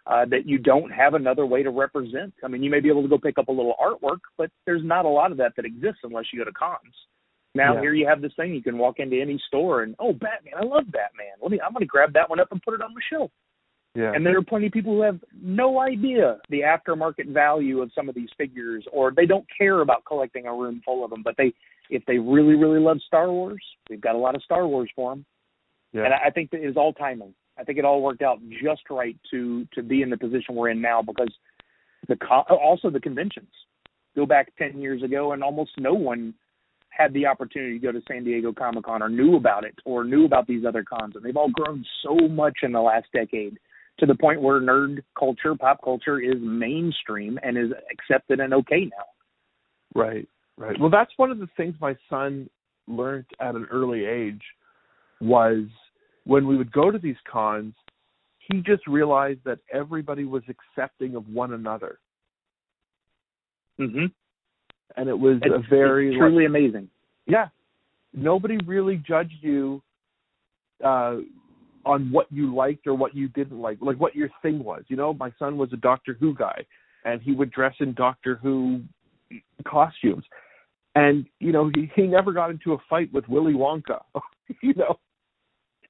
[0.07, 2.33] uh, that you don't have another way to represent?
[2.45, 4.83] I mean, you may be able to go pick up a little artwork, but there's
[4.85, 6.95] not a lot of that that exists unless you go to cons.
[7.53, 7.81] Now yeah.
[7.81, 10.63] here you have this thing you can walk into any store and oh Batman, I
[10.63, 11.35] love Batman.
[11.41, 13.29] Let me I'm gonna grab that one up and put it on my shelf.
[13.93, 14.13] Yeah.
[14.13, 18.07] And there are plenty of people who have no idea the aftermarket value of some
[18.07, 21.21] of these figures, or they don't care about collecting a room full of them.
[21.23, 21.53] But they,
[21.89, 25.11] if they really, really love Star Wars, we've got a lot of Star Wars for
[25.11, 25.25] them.
[25.91, 26.05] Yeah.
[26.05, 27.33] And I think that is all timing.
[27.57, 30.69] I think it all worked out just right to to be in the position we're
[30.69, 31.31] in now because
[32.07, 33.49] the also the conventions.
[34.15, 36.33] Go back ten years ago, and almost no one
[36.89, 40.03] had the opportunity to go to San Diego Comic Con or knew about it or
[40.03, 43.57] knew about these other cons, and they've all grown so much in the last decade
[44.01, 48.85] to the point where nerd culture, pop culture is mainstream and is accepted and okay
[48.85, 49.05] now.
[49.93, 50.27] Right,
[50.57, 50.77] right.
[50.79, 52.49] Well, that's one of the things my son
[52.87, 54.41] learned at an early age
[55.21, 55.65] was
[56.25, 57.75] when we would go to these cons,
[58.39, 61.99] he just realized that everybody was accepting of one another.
[63.79, 64.11] Mhm.
[64.97, 66.89] And it was it's, a very truly like, amazing.
[67.27, 67.49] Yeah.
[68.13, 69.81] Nobody really judged you
[70.83, 71.17] uh
[71.85, 74.83] on what you liked or what you didn't like, like what your thing was.
[74.87, 76.65] You know, my son was a Doctor Who guy,
[77.05, 78.81] and he would dress in Doctor Who
[79.65, 80.23] costumes,
[80.95, 84.01] and you know, he he never got into a fight with Willy Wonka.
[84.61, 84.99] you know.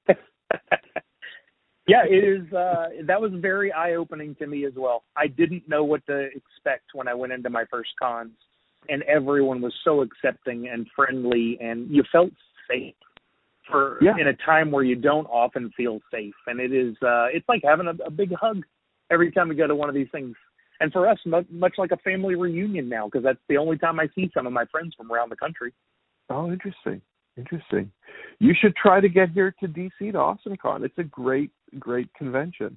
[1.86, 2.52] yeah, it is.
[2.52, 5.04] uh That was very eye opening to me as well.
[5.16, 8.32] I didn't know what to expect when I went into my first cons,
[8.88, 12.30] and everyone was so accepting and friendly, and you felt
[12.70, 12.94] safe
[13.70, 14.14] for yeah.
[14.18, 17.62] in a time where you don't often feel safe and it is uh it's like
[17.64, 18.62] having a, a big hug
[19.10, 20.34] every time we go to one of these things
[20.80, 21.18] and for us
[21.50, 24.52] much like a family reunion now because that's the only time i see some of
[24.52, 25.72] my friends from around the country
[26.30, 27.00] oh interesting
[27.36, 27.90] interesting
[28.40, 32.76] you should try to get here to dc to awesomecon it's a great great convention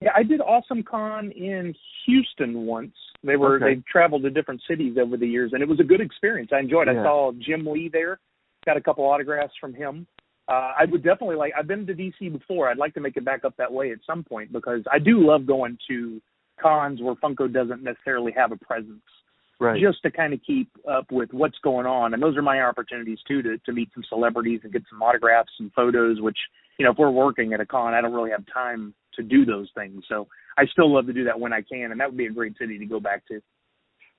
[0.00, 1.74] yeah, I did Awesome Con in
[2.06, 2.94] Houston once.
[3.22, 3.74] They were okay.
[3.74, 6.50] they traveled to different cities over the years, and it was a good experience.
[6.54, 6.86] I enjoyed.
[6.86, 7.00] Yeah.
[7.00, 8.18] I saw Jim Lee there,
[8.66, 10.06] got a couple autographs from him.
[10.48, 11.52] Uh, I would definitely like.
[11.56, 12.68] I've been to DC before.
[12.68, 15.24] I'd like to make it back up that way at some point because I do
[15.24, 16.20] love going to
[16.60, 19.02] cons where Funko doesn't necessarily have a presence.
[19.60, 19.80] Right.
[19.80, 23.18] Just to kind of keep up with what's going on, and those are my opportunities
[23.28, 26.20] too to to meet some celebrities and get some autographs and photos.
[26.20, 26.38] Which
[26.78, 29.44] you know, if we're working at a con, I don't really have time to do
[29.44, 30.02] those things.
[30.08, 32.32] So I still love to do that when I can, and that would be a
[32.32, 33.40] great city to go back to.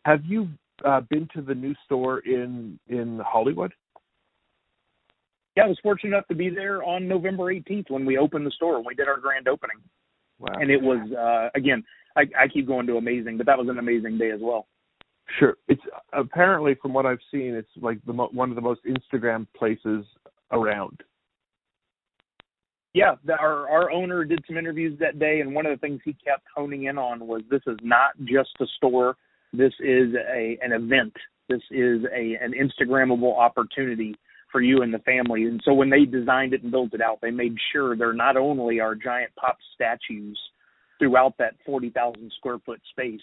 [0.06, 0.48] Have you
[0.86, 3.74] uh, been to the new store in in Hollywood?
[5.56, 8.52] Yeah, I was fortunate enough to be there on November 18th when we opened the
[8.52, 8.76] store.
[8.76, 9.78] When we did our grand opening.
[10.40, 10.54] Wow.
[10.60, 11.84] And it was uh again,
[12.16, 14.68] I, I keep going to amazing, but that was an amazing day as well.
[15.40, 15.82] Sure, it's
[16.14, 20.06] apparently from what I've seen, it's like the mo- one of the most Instagram places
[20.52, 21.02] around.
[22.94, 26.02] Yeah, the, our our owner did some interviews that day, and one of the things
[26.04, 29.16] he kept honing in on was this is not just a store.
[29.54, 31.14] This is a an event.
[31.48, 34.16] This is a an Instagrammable opportunity
[34.52, 35.44] for you and the family.
[35.44, 38.38] And so when they designed it and built it out, they made sure they're not
[38.38, 40.40] only our giant pop statues
[41.00, 43.22] throughout that 40,000 square foot space,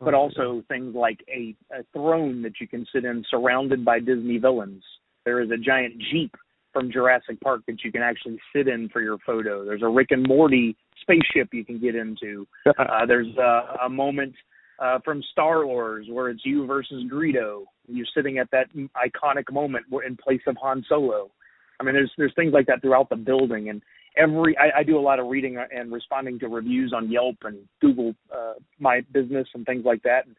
[0.00, 4.38] but also things like a, a throne that you can sit in surrounded by Disney
[4.38, 4.82] villains.
[5.24, 6.34] There is a giant Jeep
[6.72, 9.64] from Jurassic Park that you can actually sit in for your photo.
[9.64, 12.46] There's a Rick and Morty spaceship you can get into.
[12.78, 14.34] Uh, there's a, a moment
[14.80, 17.64] uh, from Star Wars where it's you versus Greedo.
[17.86, 21.30] You're sitting at that iconic moment in place of Han Solo.
[21.78, 23.82] I mean, there's there's things like that throughout the building, and
[24.16, 27.58] every I, I do a lot of reading and responding to reviews on Yelp and
[27.80, 30.26] Google uh, My Business and things like that.
[30.26, 30.36] And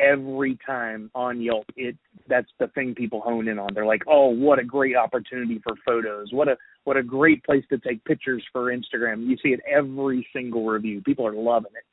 [0.00, 1.66] every time on Yelp.
[1.76, 1.96] It
[2.28, 3.68] that's the thing people hone in on.
[3.74, 6.28] They're like, "Oh, what a great opportunity for photos.
[6.32, 10.26] What a what a great place to take pictures for Instagram." You see it every
[10.32, 11.02] single review.
[11.02, 11.84] People are loving it.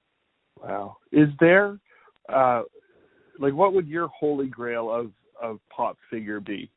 [0.64, 0.98] Wow.
[1.12, 1.78] Is there
[2.30, 2.64] uh
[3.40, 5.12] like what would your holy grail of
[5.42, 6.70] of pop figure be?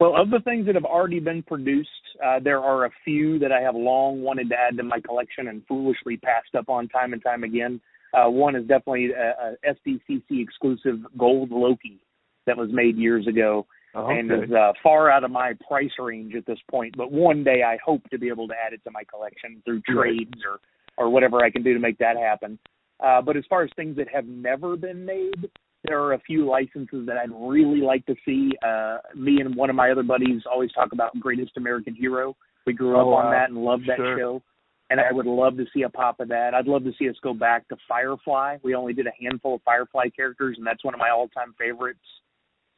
[0.00, 1.88] Well, of the things that have already been produced,
[2.24, 5.48] uh, there are a few that I have long wanted to add to my collection
[5.48, 7.80] and foolishly passed up on time and time again.
[8.14, 12.00] Uh, one is definitely a, a SDCC exclusive gold Loki
[12.46, 14.18] that was made years ago okay.
[14.18, 16.96] and is uh, far out of my price range at this point.
[16.96, 19.82] But one day I hope to be able to add it to my collection through
[19.82, 20.60] trades or
[20.96, 22.58] or whatever I can do to make that happen.
[23.04, 25.50] Uh, but as far as things that have never been made,
[25.84, 28.50] there are a few licenses that I'd really like to see.
[28.66, 32.36] Uh, me and one of my other buddies always talk about Greatest American Hero.
[32.66, 33.14] We grew oh, up wow.
[33.14, 34.18] on that and loved that sure.
[34.18, 34.42] show.
[34.90, 36.54] And I would love to see a pop of that.
[36.54, 38.56] I'd love to see us go back to Firefly.
[38.62, 42.00] We only did a handful of Firefly characters, and that's one of my all-time favorites.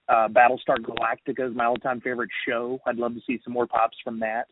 [0.09, 2.81] Uh, Battlestar Galactica is my all-time favorite show.
[2.85, 4.49] I'd love to see some more pops from that.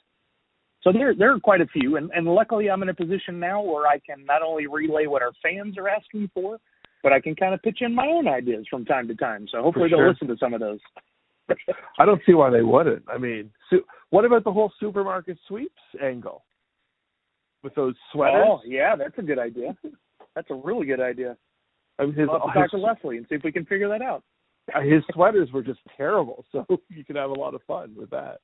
[0.83, 3.63] So there, there are quite a few, and, and luckily I'm in a position now
[3.63, 6.59] where I can not only relay what our fans are asking for,
[7.03, 9.47] but I can kind of pitch in my own ideas from time to time.
[9.51, 9.99] So hopefully sure.
[9.99, 10.79] they'll listen to some of those.
[11.99, 13.03] I don't see why they wouldn't.
[13.09, 13.79] I mean, so
[14.11, 15.73] what about the whole supermarket sweeps
[16.03, 16.45] angle
[17.63, 18.45] with those sweaters?
[18.47, 19.77] Oh yeah, that's a good idea.
[20.35, 21.37] That's a really good idea.
[21.99, 23.89] I mean, his, I'll have to talk to Leslie and see if we can figure
[23.89, 24.23] that out.
[24.85, 28.39] His sweaters were just terrible, so you could have a lot of fun with that.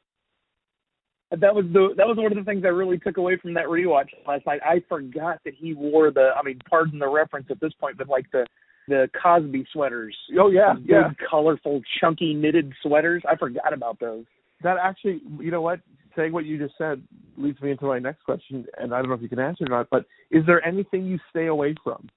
[1.41, 3.67] That was the that was one of the things I really took away from that
[3.67, 4.61] rewatch last night.
[4.65, 8.09] I forgot that he wore the I mean, pardon the reference at this point, but
[8.09, 8.47] like the
[8.89, 10.17] the Cosby sweaters.
[10.39, 11.11] Oh yeah, big, yeah.
[11.29, 13.23] colorful, chunky knitted sweaters.
[13.29, 14.25] I forgot about those.
[14.63, 15.81] That actually, you know what?
[16.17, 17.03] Saying what you just said
[17.37, 19.69] leads me into my next question, and I don't know if you can answer or
[19.69, 19.89] not.
[19.91, 22.09] But is there anything you stay away from?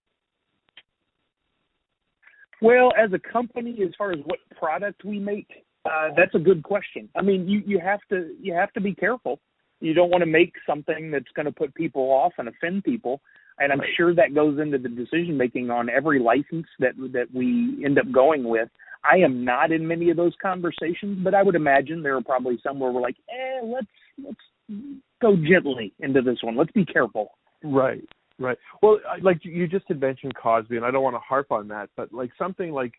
[2.62, 5.48] Well, as a company, as far as what product we make,
[5.88, 7.10] uh, that's a good question.
[7.16, 9.40] I mean, you you have to you have to be careful.
[9.80, 13.22] You don't want to make something that's going to put people off and offend people.
[13.60, 13.90] And I'm Right.
[13.96, 18.12] sure that goes into the decision making on every license that that we end up
[18.12, 18.70] going with.
[19.04, 22.60] I am not in many of those conversations, but I would imagine there are probably
[22.62, 23.88] some where we're like, eh, let's
[24.24, 24.90] let's
[25.22, 26.56] go gently into this one.
[26.56, 27.32] Let's be careful.
[27.64, 28.04] Right,
[28.40, 28.58] right.
[28.82, 31.90] Well, like you just had mentioned Cosby, and I don't want to harp on that,
[31.96, 32.94] but like something like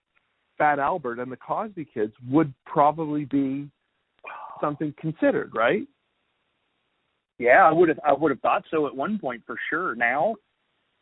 [0.59, 3.69] Fat Albert and the Cosby Kids would probably be
[4.61, 5.87] something considered, right?
[7.39, 9.95] Yeah, I would have I would have thought so at one point for sure.
[9.95, 10.35] Now,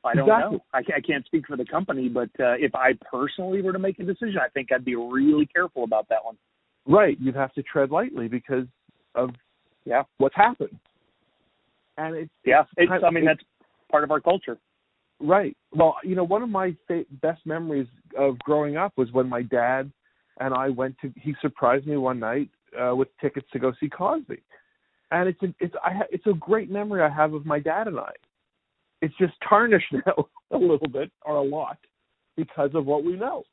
[0.04, 0.58] I don't Exactly.
[0.58, 0.64] know.
[0.74, 3.98] I, I can't speak for the company, but uh, if I personally were to make
[3.98, 6.36] a decision, I think I'd be really careful about that one.
[6.86, 7.16] Right.
[7.18, 8.66] You'd have to tread lightly because
[9.14, 9.30] of
[9.86, 10.02] Yeah.
[10.18, 10.78] what's happened.
[11.96, 12.92] And it's Yeah, it's.
[12.92, 13.44] I mean, it- that's
[13.90, 14.58] part of our culture.
[15.20, 15.56] Right.
[15.72, 16.76] Well, you know, one of my
[17.22, 17.88] best memories
[18.18, 19.90] of growing up was when my dad
[20.40, 21.12] and I went to.
[21.16, 24.42] He surprised me one night uh, with tickets to go see Cosby,
[25.10, 27.88] and it's a, it's I ha- it's a great memory I have of my dad
[27.88, 28.12] and I.
[29.00, 31.78] It's just tarnished now a little bit or a lot
[32.36, 33.44] because of what we know.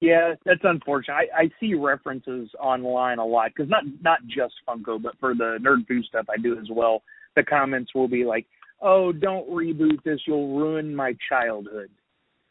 [0.00, 1.14] Yeah, that's unfortunate.
[1.14, 5.58] I, I see references online a lot because not not just Funko, but for the
[5.60, 7.02] Nerd Food stuff I do as well.
[7.34, 8.46] The comments will be like,
[8.82, 11.90] "Oh, don't reboot this; you'll ruin my childhood."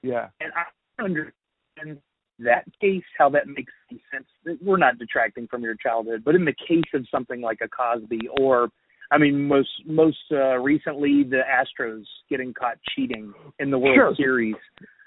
[0.01, 0.29] Yeah.
[0.39, 2.01] And I understand
[2.39, 3.71] that case how that makes
[4.11, 4.25] sense.
[4.61, 8.29] We're not detracting from your childhood, but in the case of something like a Cosby,
[8.39, 8.69] or
[9.11, 14.15] I mean, most most uh, recently the Astros getting caught cheating in the World Sure.
[14.15, 14.55] Series.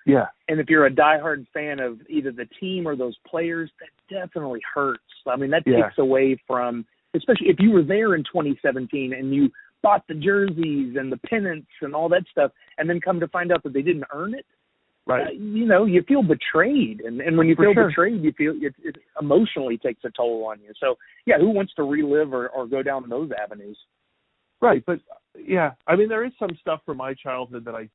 [0.07, 0.27] Yeah.
[0.49, 4.61] And if you're a diehard fan of either the team or those players, that definitely
[4.75, 5.01] hurts.
[5.27, 5.85] I mean, that Yeah.
[5.87, 9.51] takes away from, especially if you were there in 2017 and you
[9.85, 13.53] bought the jerseys and the pennants and all that stuff, and then come to find
[13.53, 14.47] out that they didn't earn it.
[15.07, 15.35] Uh, Right.
[15.39, 17.89] you know, you feel betrayed, and and when you For feel sure.
[17.89, 20.73] betrayed, you feel it, it emotionally takes a toll on you.
[20.81, 23.79] So, yeah, who wants to relive or or go down those avenues?
[24.63, 25.01] Right, but
[25.39, 27.91] yeah, I mean there is some stuff from my childhood that I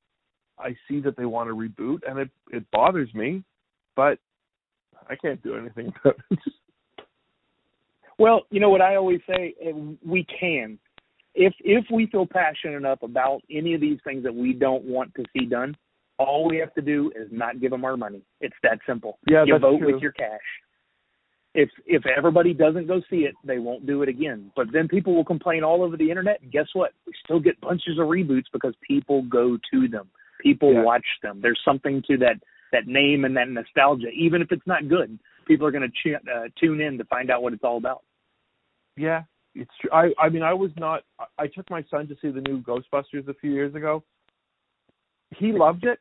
[0.60, 3.44] I see that they want to reboot and it it bothers me,
[3.96, 4.20] but
[5.10, 6.40] I can't do anything about it.
[8.20, 9.56] Well, you know what I always say,
[10.06, 10.78] we can.
[11.40, 15.16] If if we feel passionate enough about any of these things that we don't want
[15.16, 15.74] to see done,
[16.18, 18.22] all we have to do is not give them our money.
[18.42, 19.20] It's that simple.
[19.26, 19.94] Yeah, you that's vote true.
[19.94, 20.42] with your cash.
[21.56, 24.52] If if everybody doesn't go see it, they won't do it again.
[24.54, 26.92] But then people will complain all over the internet, and guess what?
[27.08, 30.10] We still get bunches of reboots because people go to them.
[30.42, 30.84] People Yeah.
[30.84, 31.40] watch them.
[31.42, 32.36] There's something to that
[32.74, 35.18] that name and that nostalgia, even if it's not good.
[35.48, 38.04] People are going to ch- uh, tune in to find out what it's all about.
[38.98, 39.24] Yeah,
[39.56, 39.90] it's true.
[39.92, 41.04] I I mean I was not.
[41.38, 44.04] I- took my son to see the new Ghostbusters a few years ago,
[45.36, 46.00] he loved it,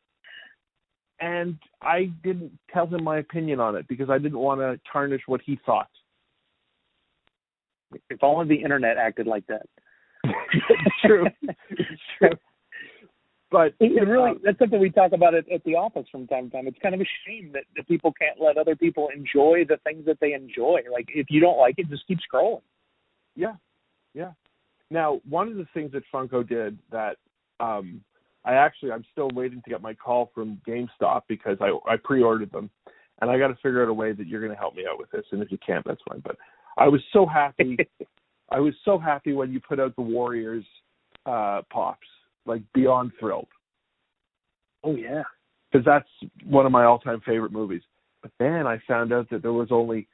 [1.20, 5.22] and I didn't tell him my opinion on it because I didn't want to tarnish
[5.26, 5.88] what he thought.
[8.10, 9.66] If only the internet acted like that.
[10.24, 11.26] it's true.
[11.70, 12.30] It's true.
[13.50, 16.50] But it really um, that's something we talk about at, at the office from time
[16.50, 16.66] to time.
[16.66, 20.04] It's kind of a shame that, that people can't let other people enjoy the things
[20.04, 20.80] that they enjoy.
[20.92, 22.60] Like if you don't like it, just keep scrolling.
[23.38, 23.54] Yeah,
[24.14, 24.32] yeah.
[24.90, 27.16] Now, one of the things that Funko did that
[27.60, 28.00] um,
[28.44, 32.50] I actually I'm still waiting to get my call from GameStop because I I pre-ordered
[32.50, 32.68] them,
[33.20, 34.98] and I got to figure out a way that you're going to help me out
[34.98, 35.24] with this.
[35.30, 36.20] And if you can't, that's fine.
[36.20, 36.36] But
[36.76, 37.76] I was so happy.
[38.50, 40.64] I was so happy when you put out the Warriors
[41.26, 42.06] uh, pops
[42.44, 43.48] like beyond thrilled.
[44.82, 45.22] Oh yeah,
[45.70, 46.08] because that's
[46.44, 47.82] one of my all-time favorite movies.
[48.22, 50.08] But then I found out that there was only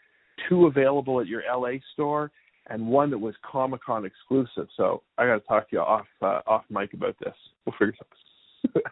[0.48, 2.30] two available at your LA store
[2.68, 4.68] and one that was Comic Con exclusive.
[4.76, 7.34] So I got to talk to you off uh, off mic about this.
[7.66, 8.82] We'll figure something.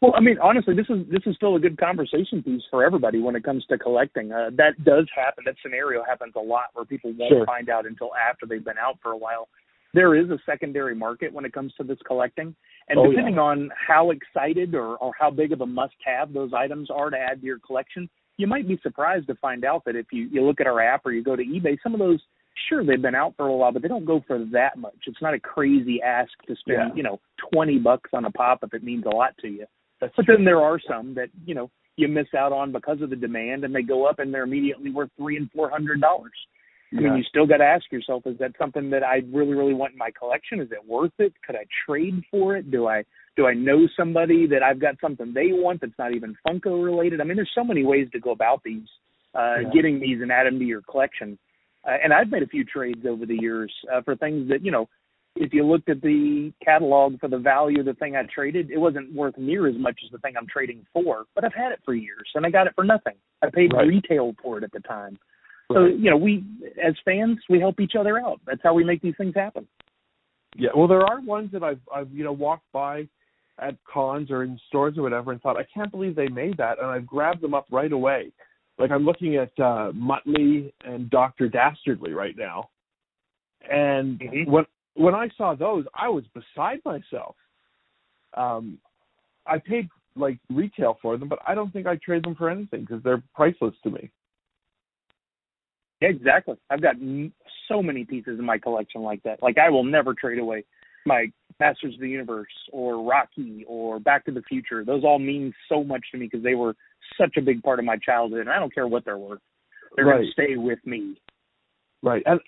[0.00, 3.20] well, I mean, honestly, this is this is still a good conversation piece for everybody
[3.20, 4.32] when it comes to collecting.
[4.32, 5.44] Uh, that does happen.
[5.46, 7.46] That scenario happens a lot where people won't sure.
[7.46, 9.46] find out until after they've been out for a while
[9.92, 12.54] there is a secondary market when it comes to this collecting.
[12.88, 13.40] And oh, depending yeah.
[13.40, 17.16] on how excited or, or how big of a must have those items are to
[17.16, 20.42] add to your collection, you might be surprised to find out that if you, you
[20.42, 22.20] look at our app or you go to eBay, some of those,
[22.68, 24.96] sure, they've been out for a while, but they don't go for that much.
[25.06, 26.94] It's not a crazy ask to spend, yeah.
[26.94, 27.20] you know,
[27.52, 29.66] 20 bucks on a pop if it means a lot to you.
[30.00, 30.36] That's but true.
[30.36, 33.64] then there are some that, you know, you miss out on because of the demand
[33.64, 36.32] and they go up and they're immediately worth three and four hundred dollars.
[36.92, 39.74] I mean, you still got to ask yourself: Is that something that I really, really
[39.74, 40.60] want in my collection?
[40.60, 41.32] Is it worth it?
[41.46, 42.70] Could I trade for it?
[42.70, 43.04] Do I
[43.36, 47.20] do I know somebody that I've got something they want that's not even Funko related?
[47.20, 48.88] I mean, there's so many ways to go about these,
[49.34, 49.70] uh, Yeah.
[49.72, 51.38] getting these and add them to your collection.
[51.86, 54.70] Uh, and I've made a few trades over the years uh, for things that you
[54.70, 54.88] know.
[55.36, 58.78] If you looked at the catalog for the value of the thing I traded, it
[58.78, 61.24] wasn't worth near as much as the thing I'm trading for.
[61.36, 63.14] But I've had it for years, and I got it for nothing.
[63.40, 63.86] I paid Right.
[63.86, 65.16] retail for it at the time.
[65.72, 65.94] So Right.
[65.94, 66.44] you know, we
[66.82, 68.40] as fans, we help each other out.
[68.44, 69.68] That's how we make these things happen.
[70.56, 73.08] Yeah, well, there are ones that I've I've you know walked by
[73.60, 76.78] at cons or in stores or whatever and thought I can't believe they made that,
[76.78, 78.32] and I've grabbed them up right away.
[78.80, 82.70] Like I'm looking at uh, Muttley and Doctor Dastardly right now,
[83.70, 84.46] and Mhm.
[84.46, 87.36] when when I saw those, I was beside myself.
[88.34, 88.80] Um,
[89.46, 92.80] I paid like retail for them, but I don't think I'd trade them for anything
[92.80, 94.10] because they're priceless to me.
[96.00, 96.56] Yeah, exactly.
[96.70, 97.34] I've got m-
[97.68, 99.42] so many pieces in my collection like that.
[99.42, 100.64] Like I will never trade away
[101.04, 104.84] my Masters of the Universe or Rocky or Back to the Future.
[104.84, 106.74] Those all mean so much to me because they were
[107.18, 109.40] such a big part of my childhood, and I don't care what they're worth.
[109.96, 111.16] They're going to stay with me.
[112.02, 112.22] Right.
[112.26, 112.40] And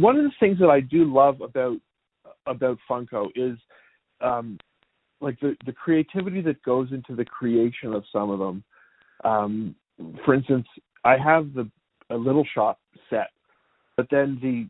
[0.00, 1.76] one of the things that I do love about
[2.46, 3.56] about Funko is
[4.20, 4.58] um
[5.20, 8.64] like the the creativity that goes into the creation of some of them.
[9.22, 9.74] Um
[10.24, 10.66] for instance,
[11.04, 11.70] I have the
[12.10, 13.28] a little shop set,
[13.96, 14.68] but then the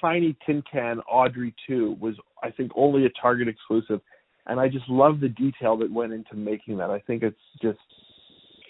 [0.00, 4.00] tiny tin can Audrey 2 was I think only a Target exclusive
[4.46, 6.90] and I just love the detail that went into making that.
[6.90, 7.78] I think it's just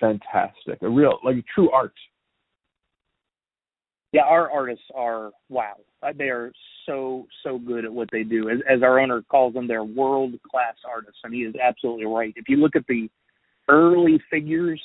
[0.01, 0.83] fantastic.
[0.83, 1.93] A real like true art.
[4.13, 5.77] Yeah, our artists are wow.
[6.03, 6.53] Uh, They are
[6.87, 8.51] so so good at what they do.
[8.51, 12.33] As, as our owner calls them, they're world class artists, and he is absolutely right.
[12.37, 13.09] If you look at the
[13.69, 14.81] early figures,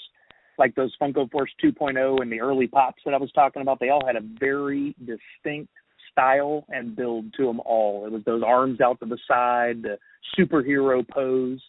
[0.60, 3.90] like those Funko Force 2.0 and the early pops that I was talking about, they
[3.90, 5.72] all had a very distinct
[6.12, 8.06] style and build to them all.
[8.06, 9.98] It was those arms out to the side, the
[10.38, 11.62] superhero pose.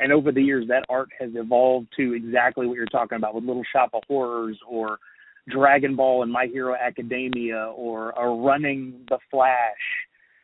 [0.00, 3.44] And over the years, that art has evolved to exactly what you're talking about with
[3.44, 4.98] Little Shop of Horrors or
[5.48, 9.72] Dragon Ball and My Hero Academia or, or running the Flash.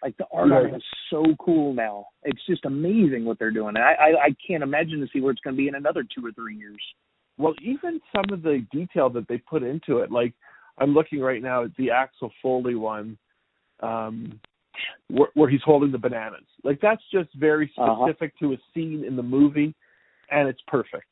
[0.02, 0.74] Like the art Right.
[0.74, 2.06] is so cool now.
[2.22, 3.76] It's just amazing what they're doing.
[3.76, 6.04] And I, I, I can't imagine to see where it's going to be in another
[6.04, 6.80] two or three years.
[7.36, 10.32] Well, even some of the detail that they put into it, like
[10.78, 13.18] I'm looking right now at the Axel Foley one,
[13.80, 14.40] um,
[15.08, 16.46] where, where he's holding the bananas.
[16.64, 18.06] Like that's just very Uh-huh.
[18.06, 19.74] specific to a scene in the movie,
[20.30, 21.06] and it's perfect.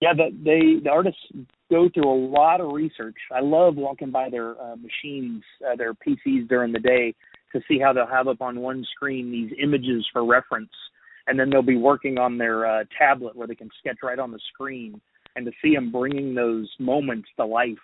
[0.00, 1.20] Yeah, the, they the artists
[1.70, 3.16] go through a lot of research.
[3.32, 7.14] I love walking by their uh, machines, uh, their PCs during the day
[7.52, 10.72] to see how they'll have up on one screen these images for reference,
[11.26, 14.30] and then they'll be working on their uh, tablet where they can sketch right on
[14.30, 15.00] the screen,
[15.36, 17.78] and to see them bringing those moments to life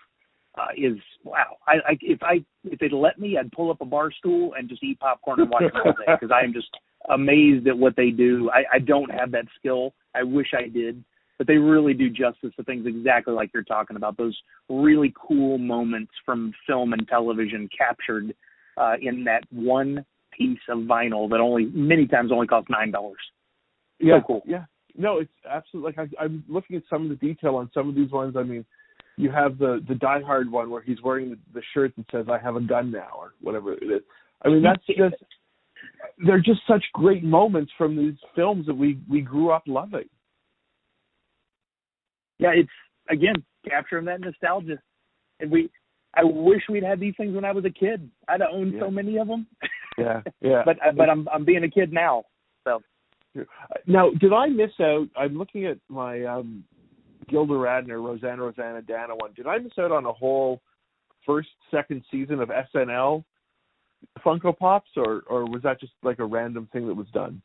[0.59, 1.57] uh, is wow.
[1.67, 4.69] I, I if I if they'd let me, I'd pull up a bar stool and
[4.69, 6.69] just eat popcorn and watch it all day because I am just
[7.09, 8.51] amazed at what they do.
[8.51, 9.95] I, I don't have that skill.
[10.15, 11.05] I wish I did
[11.41, 14.15] but they really do justice to things exactly like you're talking about.
[14.19, 14.39] Those
[14.69, 18.35] really cool moments from film and television captured
[18.77, 20.05] uh, in that one
[20.37, 23.17] piece of vinyl that only many times only costs nine dollars.
[23.99, 24.43] Yeah, so cool.
[24.45, 24.65] Yeah,
[24.99, 27.95] no, it's absolutely like I, I'm looking at some of the detail on some of
[27.95, 28.37] these ones.
[28.37, 28.67] I mean,
[29.17, 32.27] you have the the Die Hard one where he's wearing the, the shirt that says
[32.31, 34.03] "I have a gun now" or whatever it is.
[34.45, 35.23] I mean, that's just
[36.27, 40.09] they're just such great moments from these films that we we grew up loving.
[42.39, 42.71] Yeah, it's
[43.11, 43.35] again
[43.69, 44.79] capturing that nostalgia,
[45.41, 45.71] and we.
[46.13, 48.11] I wish we'd had these things when I was a kid.
[48.27, 48.81] I'd have owned Yeah.
[48.81, 49.47] so many of them.
[49.97, 50.63] Yeah, yeah.
[50.65, 52.25] but but I'm I'm being a kid now.
[52.65, 52.83] So
[53.87, 55.07] Now, did I miss out?
[55.17, 56.65] I'm looking at my um,
[57.31, 59.33] Gilda Radner, Rosanna, Rosanna, Dana one.
[59.35, 60.61] Did I miss out on a whole
[61.27, 63.25] first, second season of SNL
[64.25, 67.41] Funko Pops, or or was that just like a random thing that was done?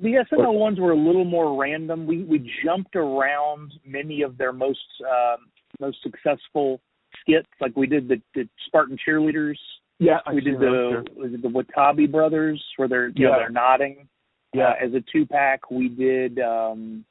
[0.00, 2.06] The SNL ones were a little more random.
[2.06, 5.46] We we jumped around many of their most um,
[5.80, 6.80] most successful
[7.20, 7.48] skits.
[7.60, 9.56] Like we did the, the Spartan cheerleaders.
[10.00, 14.08] Yeah, we did the was it the Butabi brothers where they're you know, they're nodding.
[14.52, 16.40] yeah, Uh, as a two pack, we did.
[16.40, 17.04] um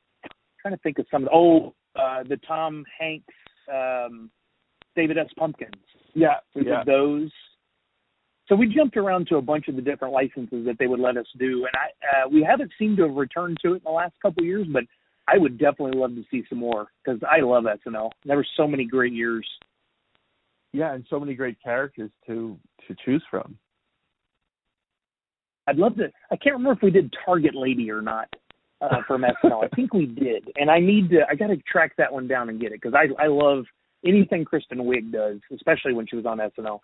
[0.64, 1.30] Trying to think of some.
[1.32, 3.26] Oh, uh, the Tom Hanks,
[3.72, 4.32] um,
[4.95, 5.28] David S.
[5.38, 5.72] Pumpkins.
[6.16, 6.80] yeah, We yeah.
[6.84, 7.30] did those.
[8.47, 11.18] So we jumped around to a bunch of the different licenses that they would let
[11.18, 13.91] us do, and I uh, we haven't seemed to have returned to it in the
[13.91, 14.84] last couple of years, but
[15.28, 18.11] I would definitely love to see some more because I love SNL.
[18.26, 19.47] There were so many great years.
[20.74, 22.57] yeah, and so many great characters to
[22.88, 23.57] to choose from.
[25.68, 26.11] I'd love to.
[26.32, 28.28] I can't remember if we did Target Lady or not
[28.84, 29.64] uh, from SNL.
[29.64, 31.22] I think we did, and I need to.
[31.30, 33.66] I got to track that one down and get it because I I love
[34.06, 36.80] anything Kristen Wiig does, especially when she was on SNL.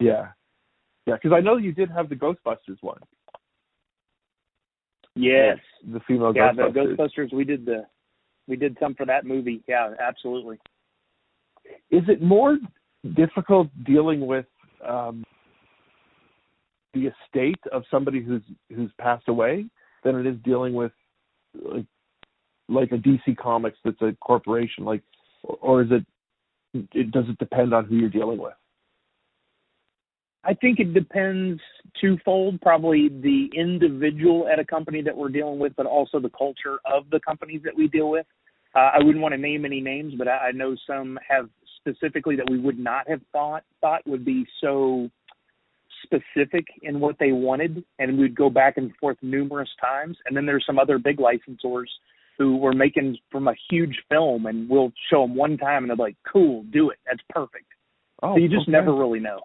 [0.00, 0.28] Yeah,
[1.06, 3.00] yeah, because I know you did have the Ghostbusters one.
[5.14, 5.58] Yes.
[5.92, 6.74] the female Yeah, Ghostbusters.
[6.74, 7.32] the Ghostbusters.
[7.32, 7.84] We did the
[8.46, 9.62] we did some for that movie.
[9.66, 10.58] Yeah, absolutely.
[11.90, 12.58] is it more
[13.14, 14.46] difficult dealing with
[14.86, 15.24] um,
[16.94, 18.42] the estate of somebody who's
[18.74, 19.66] who's passed away
[20.04, 20.92] than it is dealing with
[21.62, 21.86] like
[22.68, 25.02] like a DC Comics that's a corporation like
[25.42, 26.04] or, is it
[26.92, 28.54] it does it depend on who you're dealing with
[30.44, 31.60] I think it depends
[32.00, 32.60] twofold.
[32.60, 37.10] Probably the individual at a company that we're dealing with, but also the culture of
[37.10, 38.24] the companies that we deal with.
[38.74, 42.36] Uh, I wouldn't want to name any names, but I, I know some have specifically
[42.36, 45.10] that we would not have thought thought would be so
[46.02, 50.16] specific in what they wanted, and we'd go back and forth numerous times.
[50.26, 51.86] And then there's some other big licensors
[52.36, 55.96] who were making from a huge film, and we'll show them one time, and they're
[55.96, 56.98] like, "Cool, do it.
[57.06, 57.66] That's perfect."
[58.22, 58.72] oh so you just okay.
[58.72, 59.40] never really know.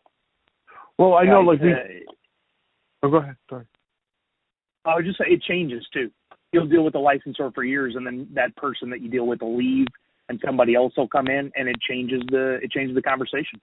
[0.97, 1.77] well I know like we, uh,
[3.03, 3.65] oh go ahead sorry
[4.85, 6.11] I would just say it changes too.
[6.51, 9.41] You'll deal with the licensor for years, and then that person that you deal with
[9.41, 9.87] will leave,
[10.27, 13.61] and somebody else will come in, and it changes the it changes the conversation.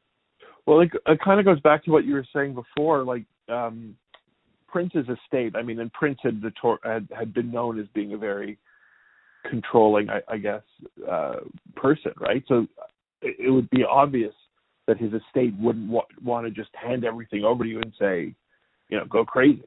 [0.71, 3.97] Well it, it kind of goes back to what you were saying before like um
[4.69, 8.13] Prince's estate I mean and Prince had the tor- had, had been known as being
[8.13, 8.59] a very
[9.49, 10.63] controlling, I, I guess,
[11.09, 11.37] uh,
[11.77, 12.43] person, right?
[12.49, 12.67] So
[13.23, 14.35] it, it would be obvious
[14.87, 18.35] that his estate wouldn't wa- want to just hand everything over to you and say,
[18.89, 19.63] you know, go crazy.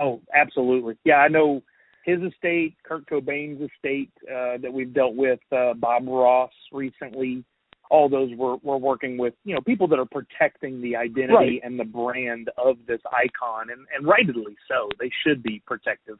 [0.00, 0.96] Oh, absolutely.
[1.04, 1.62] Yeah, I know
[2.04, 7.44] his estate, Kurt Cobain's estate uh, that we've dealt with, uh, Bob Ross recently.
[7.90, 11.60] All those we're we're working with, you know, people that are protecting the identity Right.
[11.62, 14.88] and the brand of this icon, and and rightly so.
[14.98, 16.18] They should be protective.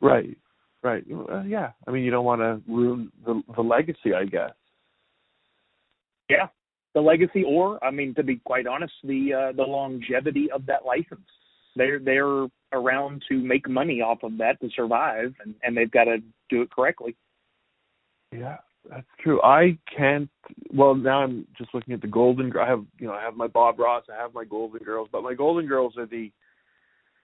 [0.00, 0.36] Right,
[0.82, 1.04] right.
[1.10, 4.52] Uh, yeah, I mean, you don't want to ruin the the legacy, I guess.
[6.30, 6.48] Yeah,
[6.94, 10.84] the legacy, or I mean, to be quite honest, the uh, the longevity of that
[10.84, 11.28] license.
[11.76, 16.04] They're they're around to make money off of that to survive, and and they've got
[16.04, 16.18] to
[16.50, 17.14] do it correctly.
[18.32, 18.58] Yeah,
[18.88, 19.40] that's true.
[19.42, 20.28] I can't.
[20.72, 22.52] Well, now I'm just looking at the Golden.
[22.56, 24.04] I have, you know, I have my Bob Ross.
[24.12, 26.30] I have my Golden Girls, but my Golden Girls are the.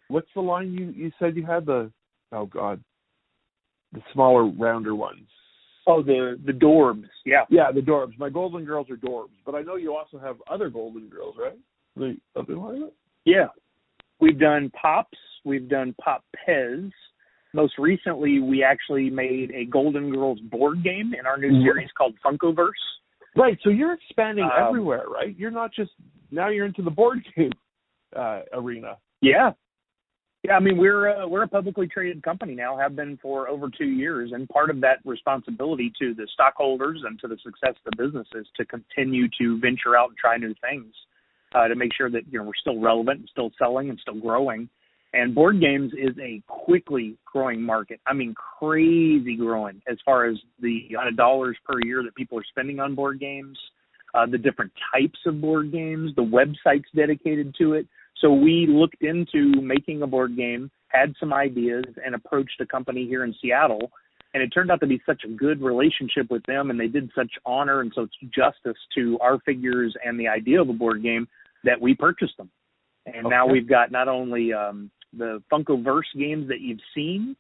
[0.09, 1.91] What's the line you you said you had the?
[2.33, 2.83] Oh God,
[3.93, 5.27] the smaller, rounder ones.
[5.87, 8.19] Oh, the the Dorbz, yeah, Yeah, the Dorbz.
[8.19, 11.59] My Golden Girls are Dorbz, but I know you also have other Golden Girls, right?
[11.97, 12.91] The other one.
[13.25, 13.49] yeah.
[14.21, 16.91] We've done pops, we've done pop Pez.
[17.55, 21.63] Most recently, we actually made a Golden Girls board game in our new Mhm.
[21.63, 22.73] series called Funkoverse.
[23.37, 23.59] Right.
[23.63, 25.35] So you're expanding Um, everywhere, right?
[25.39, 25.93] You're not just
[26.33, 26.49] now.
[26.49, 27.53] You're into the board game
[28.15, 28.99] uh, arena.
[29.21, 29.53] Yeah.
[30.43, 33.71] Yeah, I mean we're uh, we're a publicly traded company now, have been for over
[33.71, 37.85] two years, and part of that responsibility to the stockholders and to the success of
[37.91, 40.95] the business is to continue to venture out and try new things,
[41.55, 44.21] uh, to make sure that you know we're still relevant and still selling and still
[44.21, 44.69] growing.
[45.15, 48.01] And board games is a quickly growing market.
[48.05, 52.37] I mean, crazy growing as far as the amount of dollars per year that people
[52.37, 53.57] are spending on board games,
[54.13, 57.87] uh, the different types of board games, the websites dedicated to it.
[58.21, 63.07] So we looked into making a board game, had some ideas and approached a company
[63.07, 63.93] here in Seattle
[64.33, 67.09] and it turned out to be such a good relationship with them and they did
[67.15, 71.29] such honor and such justice to our figures and the idea of a board game
[71.63, 72.51] that we purchased them
[73.07, 73.29] and okay.
[73.29, 77.37] now we've got not only um, the funkoverse games that you've seen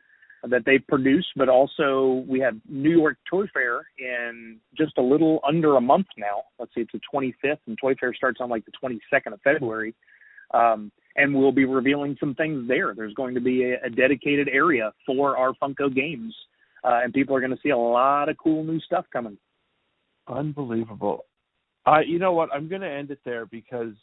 [0.48, 5.40] that they've produced but also we have new york toy fair in just a little
[5.46, 8.64] under a month now let's see it's the 25th and toy fair starts on like
[8.66, 9.94] the 22nd of february
[10.52, 14.48] um, and we'll be revealing some things there there's going to be a, a dedicated
[14.52, 16.34] area for our funko games
[16.84, 19.38] uh, and people are going to see a lot of cool new stuff coming.
[20.28, 21.24] Unbelievable.
[21.86, 22.50] I, you know what?
[22.52, 23.94] I'm going to end it there because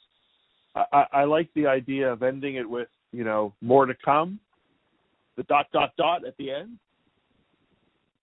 [0.76, 4.40] I, I like the idea of ending it with, you know, more to come.
[5.38, 6.78] The dot dot dot at the end.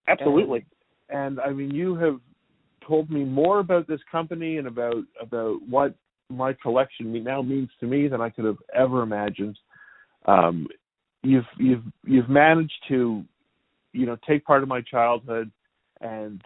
[0.07, 0.65] Absolutely.
[1.11, 2.21] And, and I mean, you have
[2.87, 5.95] told me more about this company and about about what
[6.31, 9.59] my collection now means to me than I could have ever imagined.
[10.27, 10.67] Um,
[11.23, 13.25] you've you've you've managed to
[13.93, 15.51] you know take part of my childhood
[16.01, 16.43] and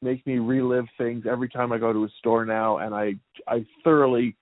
[0.00, 3.14] make me relive things every time I go to a store now and I
[3.46, 4.36] I thoroughly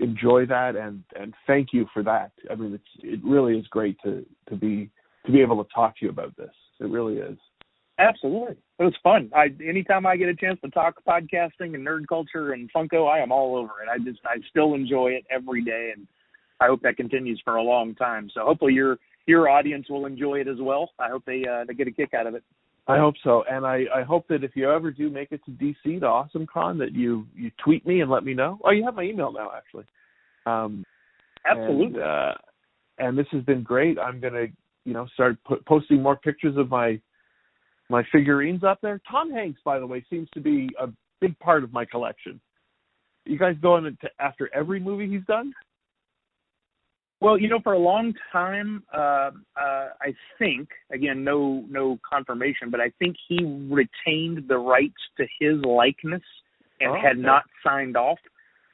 [0.00, 2.32] enjoy that and and thank you for that.
[2.50, 4.90] I mean it's it really is great to to be
[5.26, 6.50] to be able to talk to you about this.
[6.80, 7.38] It really is.
[7.98, 8.56] Absolutely.
[8.78, 9.30] It was fun.
[9.34, 13.20] I anytime I get a chance to talk podcasting and nerd culture and Funko, I
[13.20, 13.88] am all over it.
[13.90, 16.06] I just I still enjoy it every day and
[16.60, 18.30] I hope that continues for a long time.
[18.32, 20.90] So hopefully you're your audience will enjoy it as well.
[20.98, 22.42] I hope they uh, they get a kick out of it.
[22.90, 25.50] I hope so, and I, I hope that if you ever do make it to
[25.50, 28.58] DC to Awesome Con, that you you tweet me and let me know.
[28.64, 29.84] Oh, you have my email now, actually.
[30.46, 30.84] Um,
[31.46, 32.00] Absolutely.
[32.00, 32.32] And, uh,
[32.98, 33.98] and this has been great.
[33.98, 34.46] I'm gonna
[34.84, 37.00] you know start put, posting more pictures of my
[37.88, 39.00] my figurines up there.
[39.10, 40.88] Tom Hanks, by the way, seems to be a
[41.20, 42.40] big part of my collection.
[43.26, 45.52] You guys going into after every movie he's done?
[47.20, 52.70] Well, you know, for a long time, uh, uh, I think again, no no confirmation,
[52.70, 56.22] but I think he retained the rights to his likeness
[56.80, 57.20] and oh, had okay.
[57.20, 58.18] not signed off.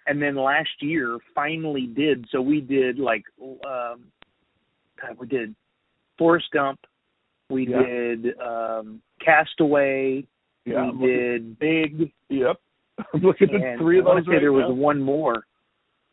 [0.07, 2.27] And then last year, finally did.
[2.31, 4.05] So we did like, um,
[5.03, 5.57] God, we did
[6.17, 6.79] Forrest Gump,
[7.51, 7.83] we yeah.
[7.83, 10.25] did um, Castaway,
[10.65, 12.13] yeah, we did Big.
[12.29, 12.61] Yep,
[13.13, 14.11] I'm looking at three of those.
[14.11, 15.45] I want to say there was one more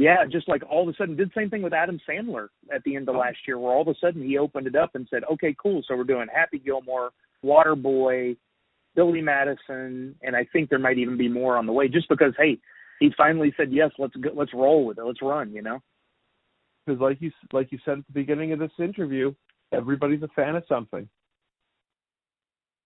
[0.03, 2.83] yeah, just like all of a sudden did the same thing with Adam Sandler at
[2.83, 3.19] the end of oh.
[3.19, 5.81] last year, where all of a sudden he opened it up and said, "Okay, cool.
[5.87, 8.35] So we're doing Happy Gilmore, Waterboy,
[8.95, 12.33] Billy Madison, and I think there might even be more on the way." Just because,
[12.37, 12.57] hey,
[12.99, 13.91] he finally said yes.
[13.97, 15.05] Let's go, let's roll with it.
[15.05, 15.53] Let's run.
[15.53, 15.79] You know.
[16.85, 19.33] Because like you like you said at the beginning of this interview,
[19.71, 21.07] everybody's a fan of something.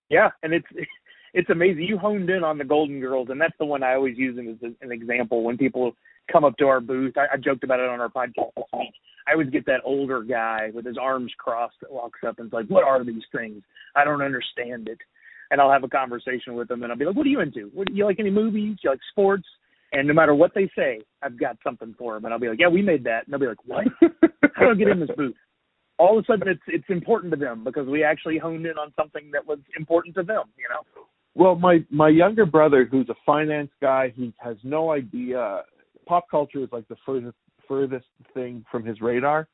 [0.10, 0.68] Yeah, and it's
[1.34, 1.82] it's amazing.
[1.82, 4.72] You honed in on the Golden Girls, and that's the one I always use as
[4.82, 5.96] an example when people
[6.32, 7.18] come up to our booth.
[7.18, 8.94] I, I joked about it on our podcast this week.
[9.28, 12.54] I always get that older guy with his arms crossed that walks up and is
[12.54, 13.62] like, "What are these things?
[13.96, 15.00] I don't understand it."
[15.52, 17.70] And I'll have a conversation with them, and I'll be like, "What are you into?
[17.74, 18.78] What, you like any movies?
[18.84, 19.48] You like sports?"
[19.92, 22.26] And no matter what they say, I've got something for them.
[22.26, 23.88] And I'll be like, "Yeah, we made that." And they'll be like, "What?
[24.56, 25.36] How do I get in this booth?"
[26.00, 28.94] All of a sudden, it's it's important to them because we actually honed in on
[28.96, 30.44] something that was important to them.
[30.58, 31.04] You know.
[31.36, 35.64] Well, my my younger brother, who's a finance guy, he has no idea
[36.08, 37.36] pop culture is like the furthest
[37.68, 39.48] furthest thing from his radar.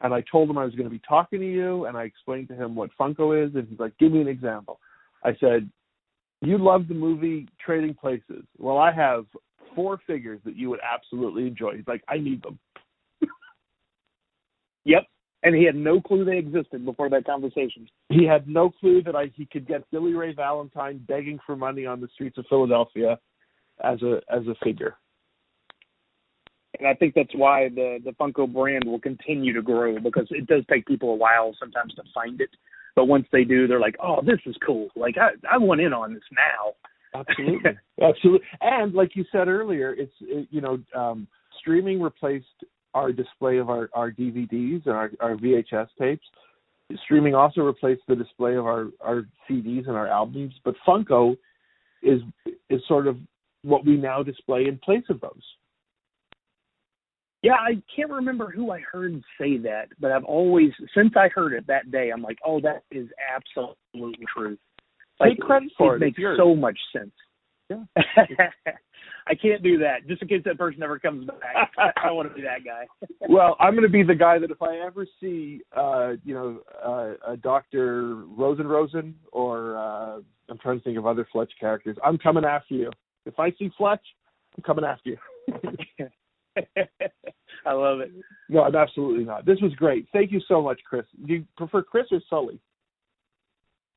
[0.00, 2.48] And I told him I was going to be talking to you, and I explained
[2.48, 4.80] to him what Funko is, and he's like, "Give me an example."
[5.22, 5.70] I said,
[6.40, 8.44] "You love the movie Trading Places.
[8.58, 9.26] Well, I have
[9.74, 12.58] four figures that you would absolutely enjoy." He's like, "I need them."
[14.84, 15.06] yep,
[15.44, 17.88] and he had no clue they existed before that conversation.
[18.08, 21.86] He had no clue that I he could get Billy Ray Valentine begging for money
[21.86, 23.20] on the streets of Philadelphia
[23.84, 24.96] as a as a figure
[26.78, 30.46] and I think that's why the the Funko brand will continue to grow because it
[30.46, 32.50] does take people a while sometimes to find it,
[32.96, 34.88] but once they do, they're like, "Oh, this is cool!
[34.96, 36.74] Like I I want in on this now."
[37.14, 37.70] Absolutely,
[38.02, 41.26] absolutely, and like you said earlier, it's it, you know um,
[41.60, 42.46] streaming replaced
[42.94, 46.26] our display of our our DVDs and our our VHS tapes.
[47.04, 51.36] Streaming also replaced the display of our our CDs and our albums, but Funko
[52.02, 52.20] is
[52.70, 53.16] is sort of
[53.62, 55.42] what we now display in place of those.
[57.42, 61.52] Yeah, I can't remember who I heard say that, but I've always since I heard
[61.54, 64.58] it that day, I'm like, oh, that is absolute truth.
[65.18, 66.02] Like, Take credit for it.
[66.02, 67.12] It makes so much sense.
[67.68, 67.84] Yeah.
[69.26, 70.06] I can't do that.
[70.08, 71.70] Just in case that person never comes back.
[71.78, 72.86] I don't want to be that guy.
[73.28, 76.60] well, I'm going to be the guy that if I ever see, uh, you know,
[76.84, 80.18] uh, a Doctor Rosen Rosen or uh,
[80.48, 82.90] I'm trying to think of other Fletch characters, I'm coming after you.
[83.26, 84.04] If I see Fletch,
[84.56, 86.08] I'm coming after you.
[87.66, 88.12] I love it.
[88.48, 89.46] No, I'm absolutely not.
[89.46, 90.06] This was great.
[90.12, 91.04] Thank you so much, Chris.
[91.26, 92.60] Do you prefer Chris or Sully?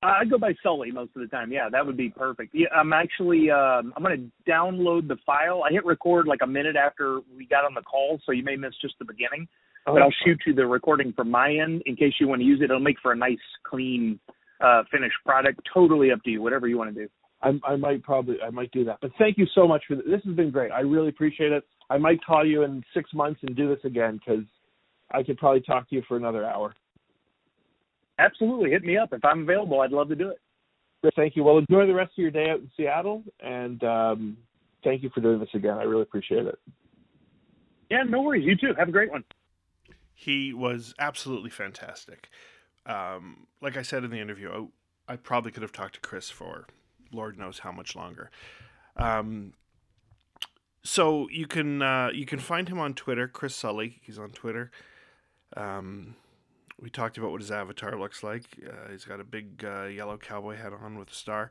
[0.04, 1.52] I go by Sully most of the time.
[1.52, 2.54] Yeah, that would be perfect.
[2.54, 5.64] Yeah, I'm actually um, I'm going to download the file.
[5.68, 8.56] I hit record like a minute after we got on the call, so you may
[8.56, 9.48] miss just the beginning.
[9.88, 12.46] Oh, but I'll shoot you the recording from my end in case you want to
[12.46, 12.66] use it.
[12.66, 14.20] It'll make for a nice, clean,
[14.60, 15.60] uh, finished product.
[15.74, 16.42] Totally up to you.
[16.42, 17.10] Whatever you want to do.
[17.42, 18.98] I, I might probably I might do that.
[19.02, 20.06] But thank you so much for this.
[20.08, 20.72] This has been great.
[20.72, 21.64] I really appreciate it.
[21.90, 24.46] I might call you in six months and do this again because
[25.12, 26.74] I could probably talk to you for another hour.
[28.18, 29.82] Absolutely, hit me up if I'm available.
[29.82, 30.40] I'd love to do it.
[31.16, 31.44] Thank you.
[31.44, 34.38] Well, enjoy the rest of your day out in Seattle, and um,
[34.84, 35.78] thank you for doing this again.
[35.78, 36.58] I really appreciate it.
[37.92, 38.44] Yeah, no worries.
[38.44, 38.74] You too.
[38.78, 39.24] Have a great one.
[40.14, 42.30] He was absolutely fantastic.
[42.86, 44.70] Um, like I said in the interview,
[45.08, 46.68] I, I, probably could have talked to Chris for
[47.12, 48.30] Lord knows how much longer.
[48.96, 49.54] Um,
[50.86, 54.00] so you can uh, you can find him on Twitter, Chris Sully.
[54.04, 54.72] He's on Twitter.
[55.58, 56.16] Um,
[56.80, 58.44] we talked about what his avatar looks like.
[58.64, 61.50] Uh, he's got a big uh, yellow cowboy hat on with a star.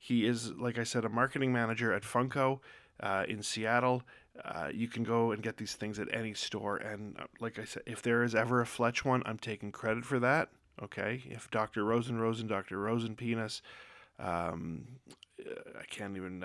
[0.00, 2.58] He is, like I said, a marketing manager at Funko
[2.98, 4.02] uh, in Seattle.
[4.44, 6.78] Uh, you can go and get these things at any store.
[6.78, 10.04] And uh, like I said, if there is ever a Fletch one, I'm taking credit
[10.04, 10.48] for that.
[10.82, 11.22] Okay.
[11.26, 11.84] If Dr.
[11.84, 12.78] Rosen Rosen, Dr.
[12.78, 13.62] Rosen Penis,
[14.18, 14.88] um,
[15.38, 16.42] I can't even.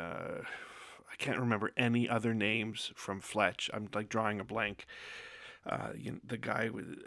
[1.07, 3.69] Uh, I can't remember any other names from Fletch.
[3.73, 4.85] I'm like drawing a blank.
[5.95, 6.97] You know, the guy with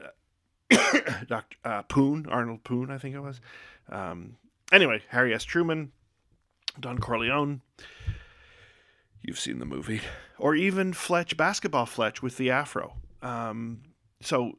[1.26, 1.56] Dr.
[1.64, 3.40] Uh, Poon, Arnold Poon, I think it was.
[3.88, 4.36] Um,
[4.72, 5.44] anyway, Harry S.
[5.44, 5.92] Truman,
[6.78, 7.62] Don Corleone.
[9.22, 10.00] You've seen the movie,
[10.38, 12.94] or even Fletch, basketball Fletch with the afro.
[13.22, 13.82] Um,
[14.22, 14.52] so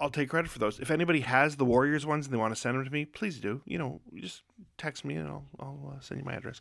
[0.00, 0.78] I'll take credit for those.
[0.78, 3.40] If anybody has the Warriors ones and they want to send them to me, please
[3.40, 3.60] do.
[3.64, 4.42] You know, just
[4.78, 6.60] text me and I'll, I'll uh, send you my address.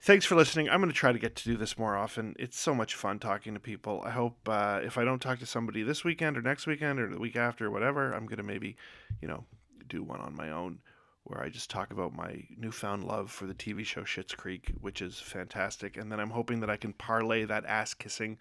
[0.00, 0.68] Thanks for listening.
[0.68, 2.36] I'm going to try to get to do this more often.
[2.38, 4.02] It's so much fun talking to people.
[4.04, 7.10] I hope uh, if I don't talk to somebody this weekend or next weekend or
[7.10, 8.76] the week after or whatever, I'm going to maybe,
[9.20, 9.44] you know,
[9.88, 10.78] do one on my own
[11.24, 15.02] where I just talk about my newfound love for the TV show Schitt's Creek, which
[15.02, 15.96] is fantastic.
[15.96, 18.38] And then I'm hoping that I can parlay that ass kissing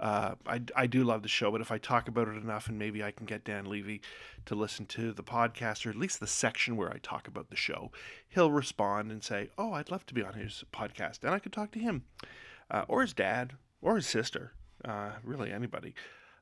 [0.00, 2.78] uh, I, I do love the show, but if I talk about it enough and
[2.78, 4.00] maybe I can get Dan Levy
[4.46, 7.56] to listen to the podcast or at least the section where I talk about the
[7.56, 7.90] show,
[8.28, 11.24] he'll respond and say, Oh, I'd love to be on his podcast.
[11.24, 12.04] And I could talk to him
[12.70, 14.52] uh, or his dad or his sister.
[14.84, 15.94] Uh, really, anybody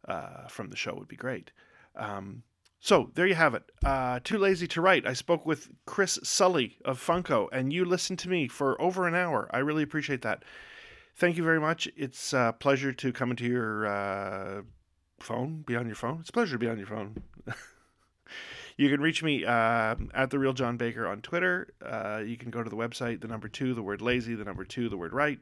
[0.07, 1.50] uh, from the show would be great.
[1.96, 2.42] Um,
[2.78, 3.64] so there you have it.
[3.82, 5.07] Uh, too lazy to write.
[5.07, 9.14] I spoke with Chris Sully of Funko, and you listened to me for over an
[9.14, 9.48] hour.
[9.50, 10.44] I really appreciate that
[11.16, 11.88] thank you very much.
[11.96, 14.62] It's a pleasure to come into your uh,
[15.18, 16.18] phone, be on your phone.
[16.20, 17.22] It's a pleasure to be on your phone.
[18.76, 21.68] you can reach me uh, at the real John Baker on Twitter.
[21.84, 24.64] Uh, you can go to the website, the number two, the word lazy, the number
[24.64, 25.40] two, the word right.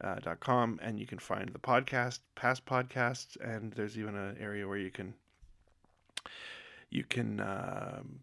[0.00, 4.36] Uh, dot com and you can find the podcast past podcasts and there's even an
[4.38, 5.12] area where you can
[6.88, 8.20] you can um,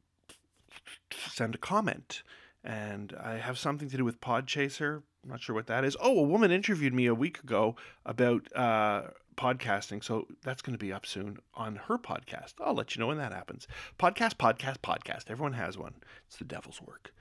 [1.27, 2.23] send a comment
[2.63, 5.97] and i have something to do with podchaser I'm not sure what that is.
[5.99, 9.03] Oh, a woman interviewed me a week ago about uh,
[9.35, 10.03] podcasting.
[10.03, 12.53] So that's going to be up soon on her podcast.
[12.63, 13.67] I'll let you know when that happens.
[13.97, 15.31] Podcast, podcast, podcast.
[15.31, 15.95] Everyone has one.
[16.27, 17.11] It's the devil's work.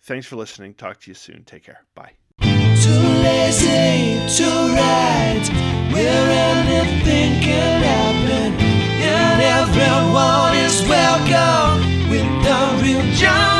[0.00, 0.74] Thanks for listening.
[0.74, 1.44] Talk to you soon.
[1.44, 1.84] Take care.
[1.94, 2.12] Bye.
[2.40, 4.52] Too lazy to
[5.92, 13.51] anything can happen, and everyone is welcome with the real John.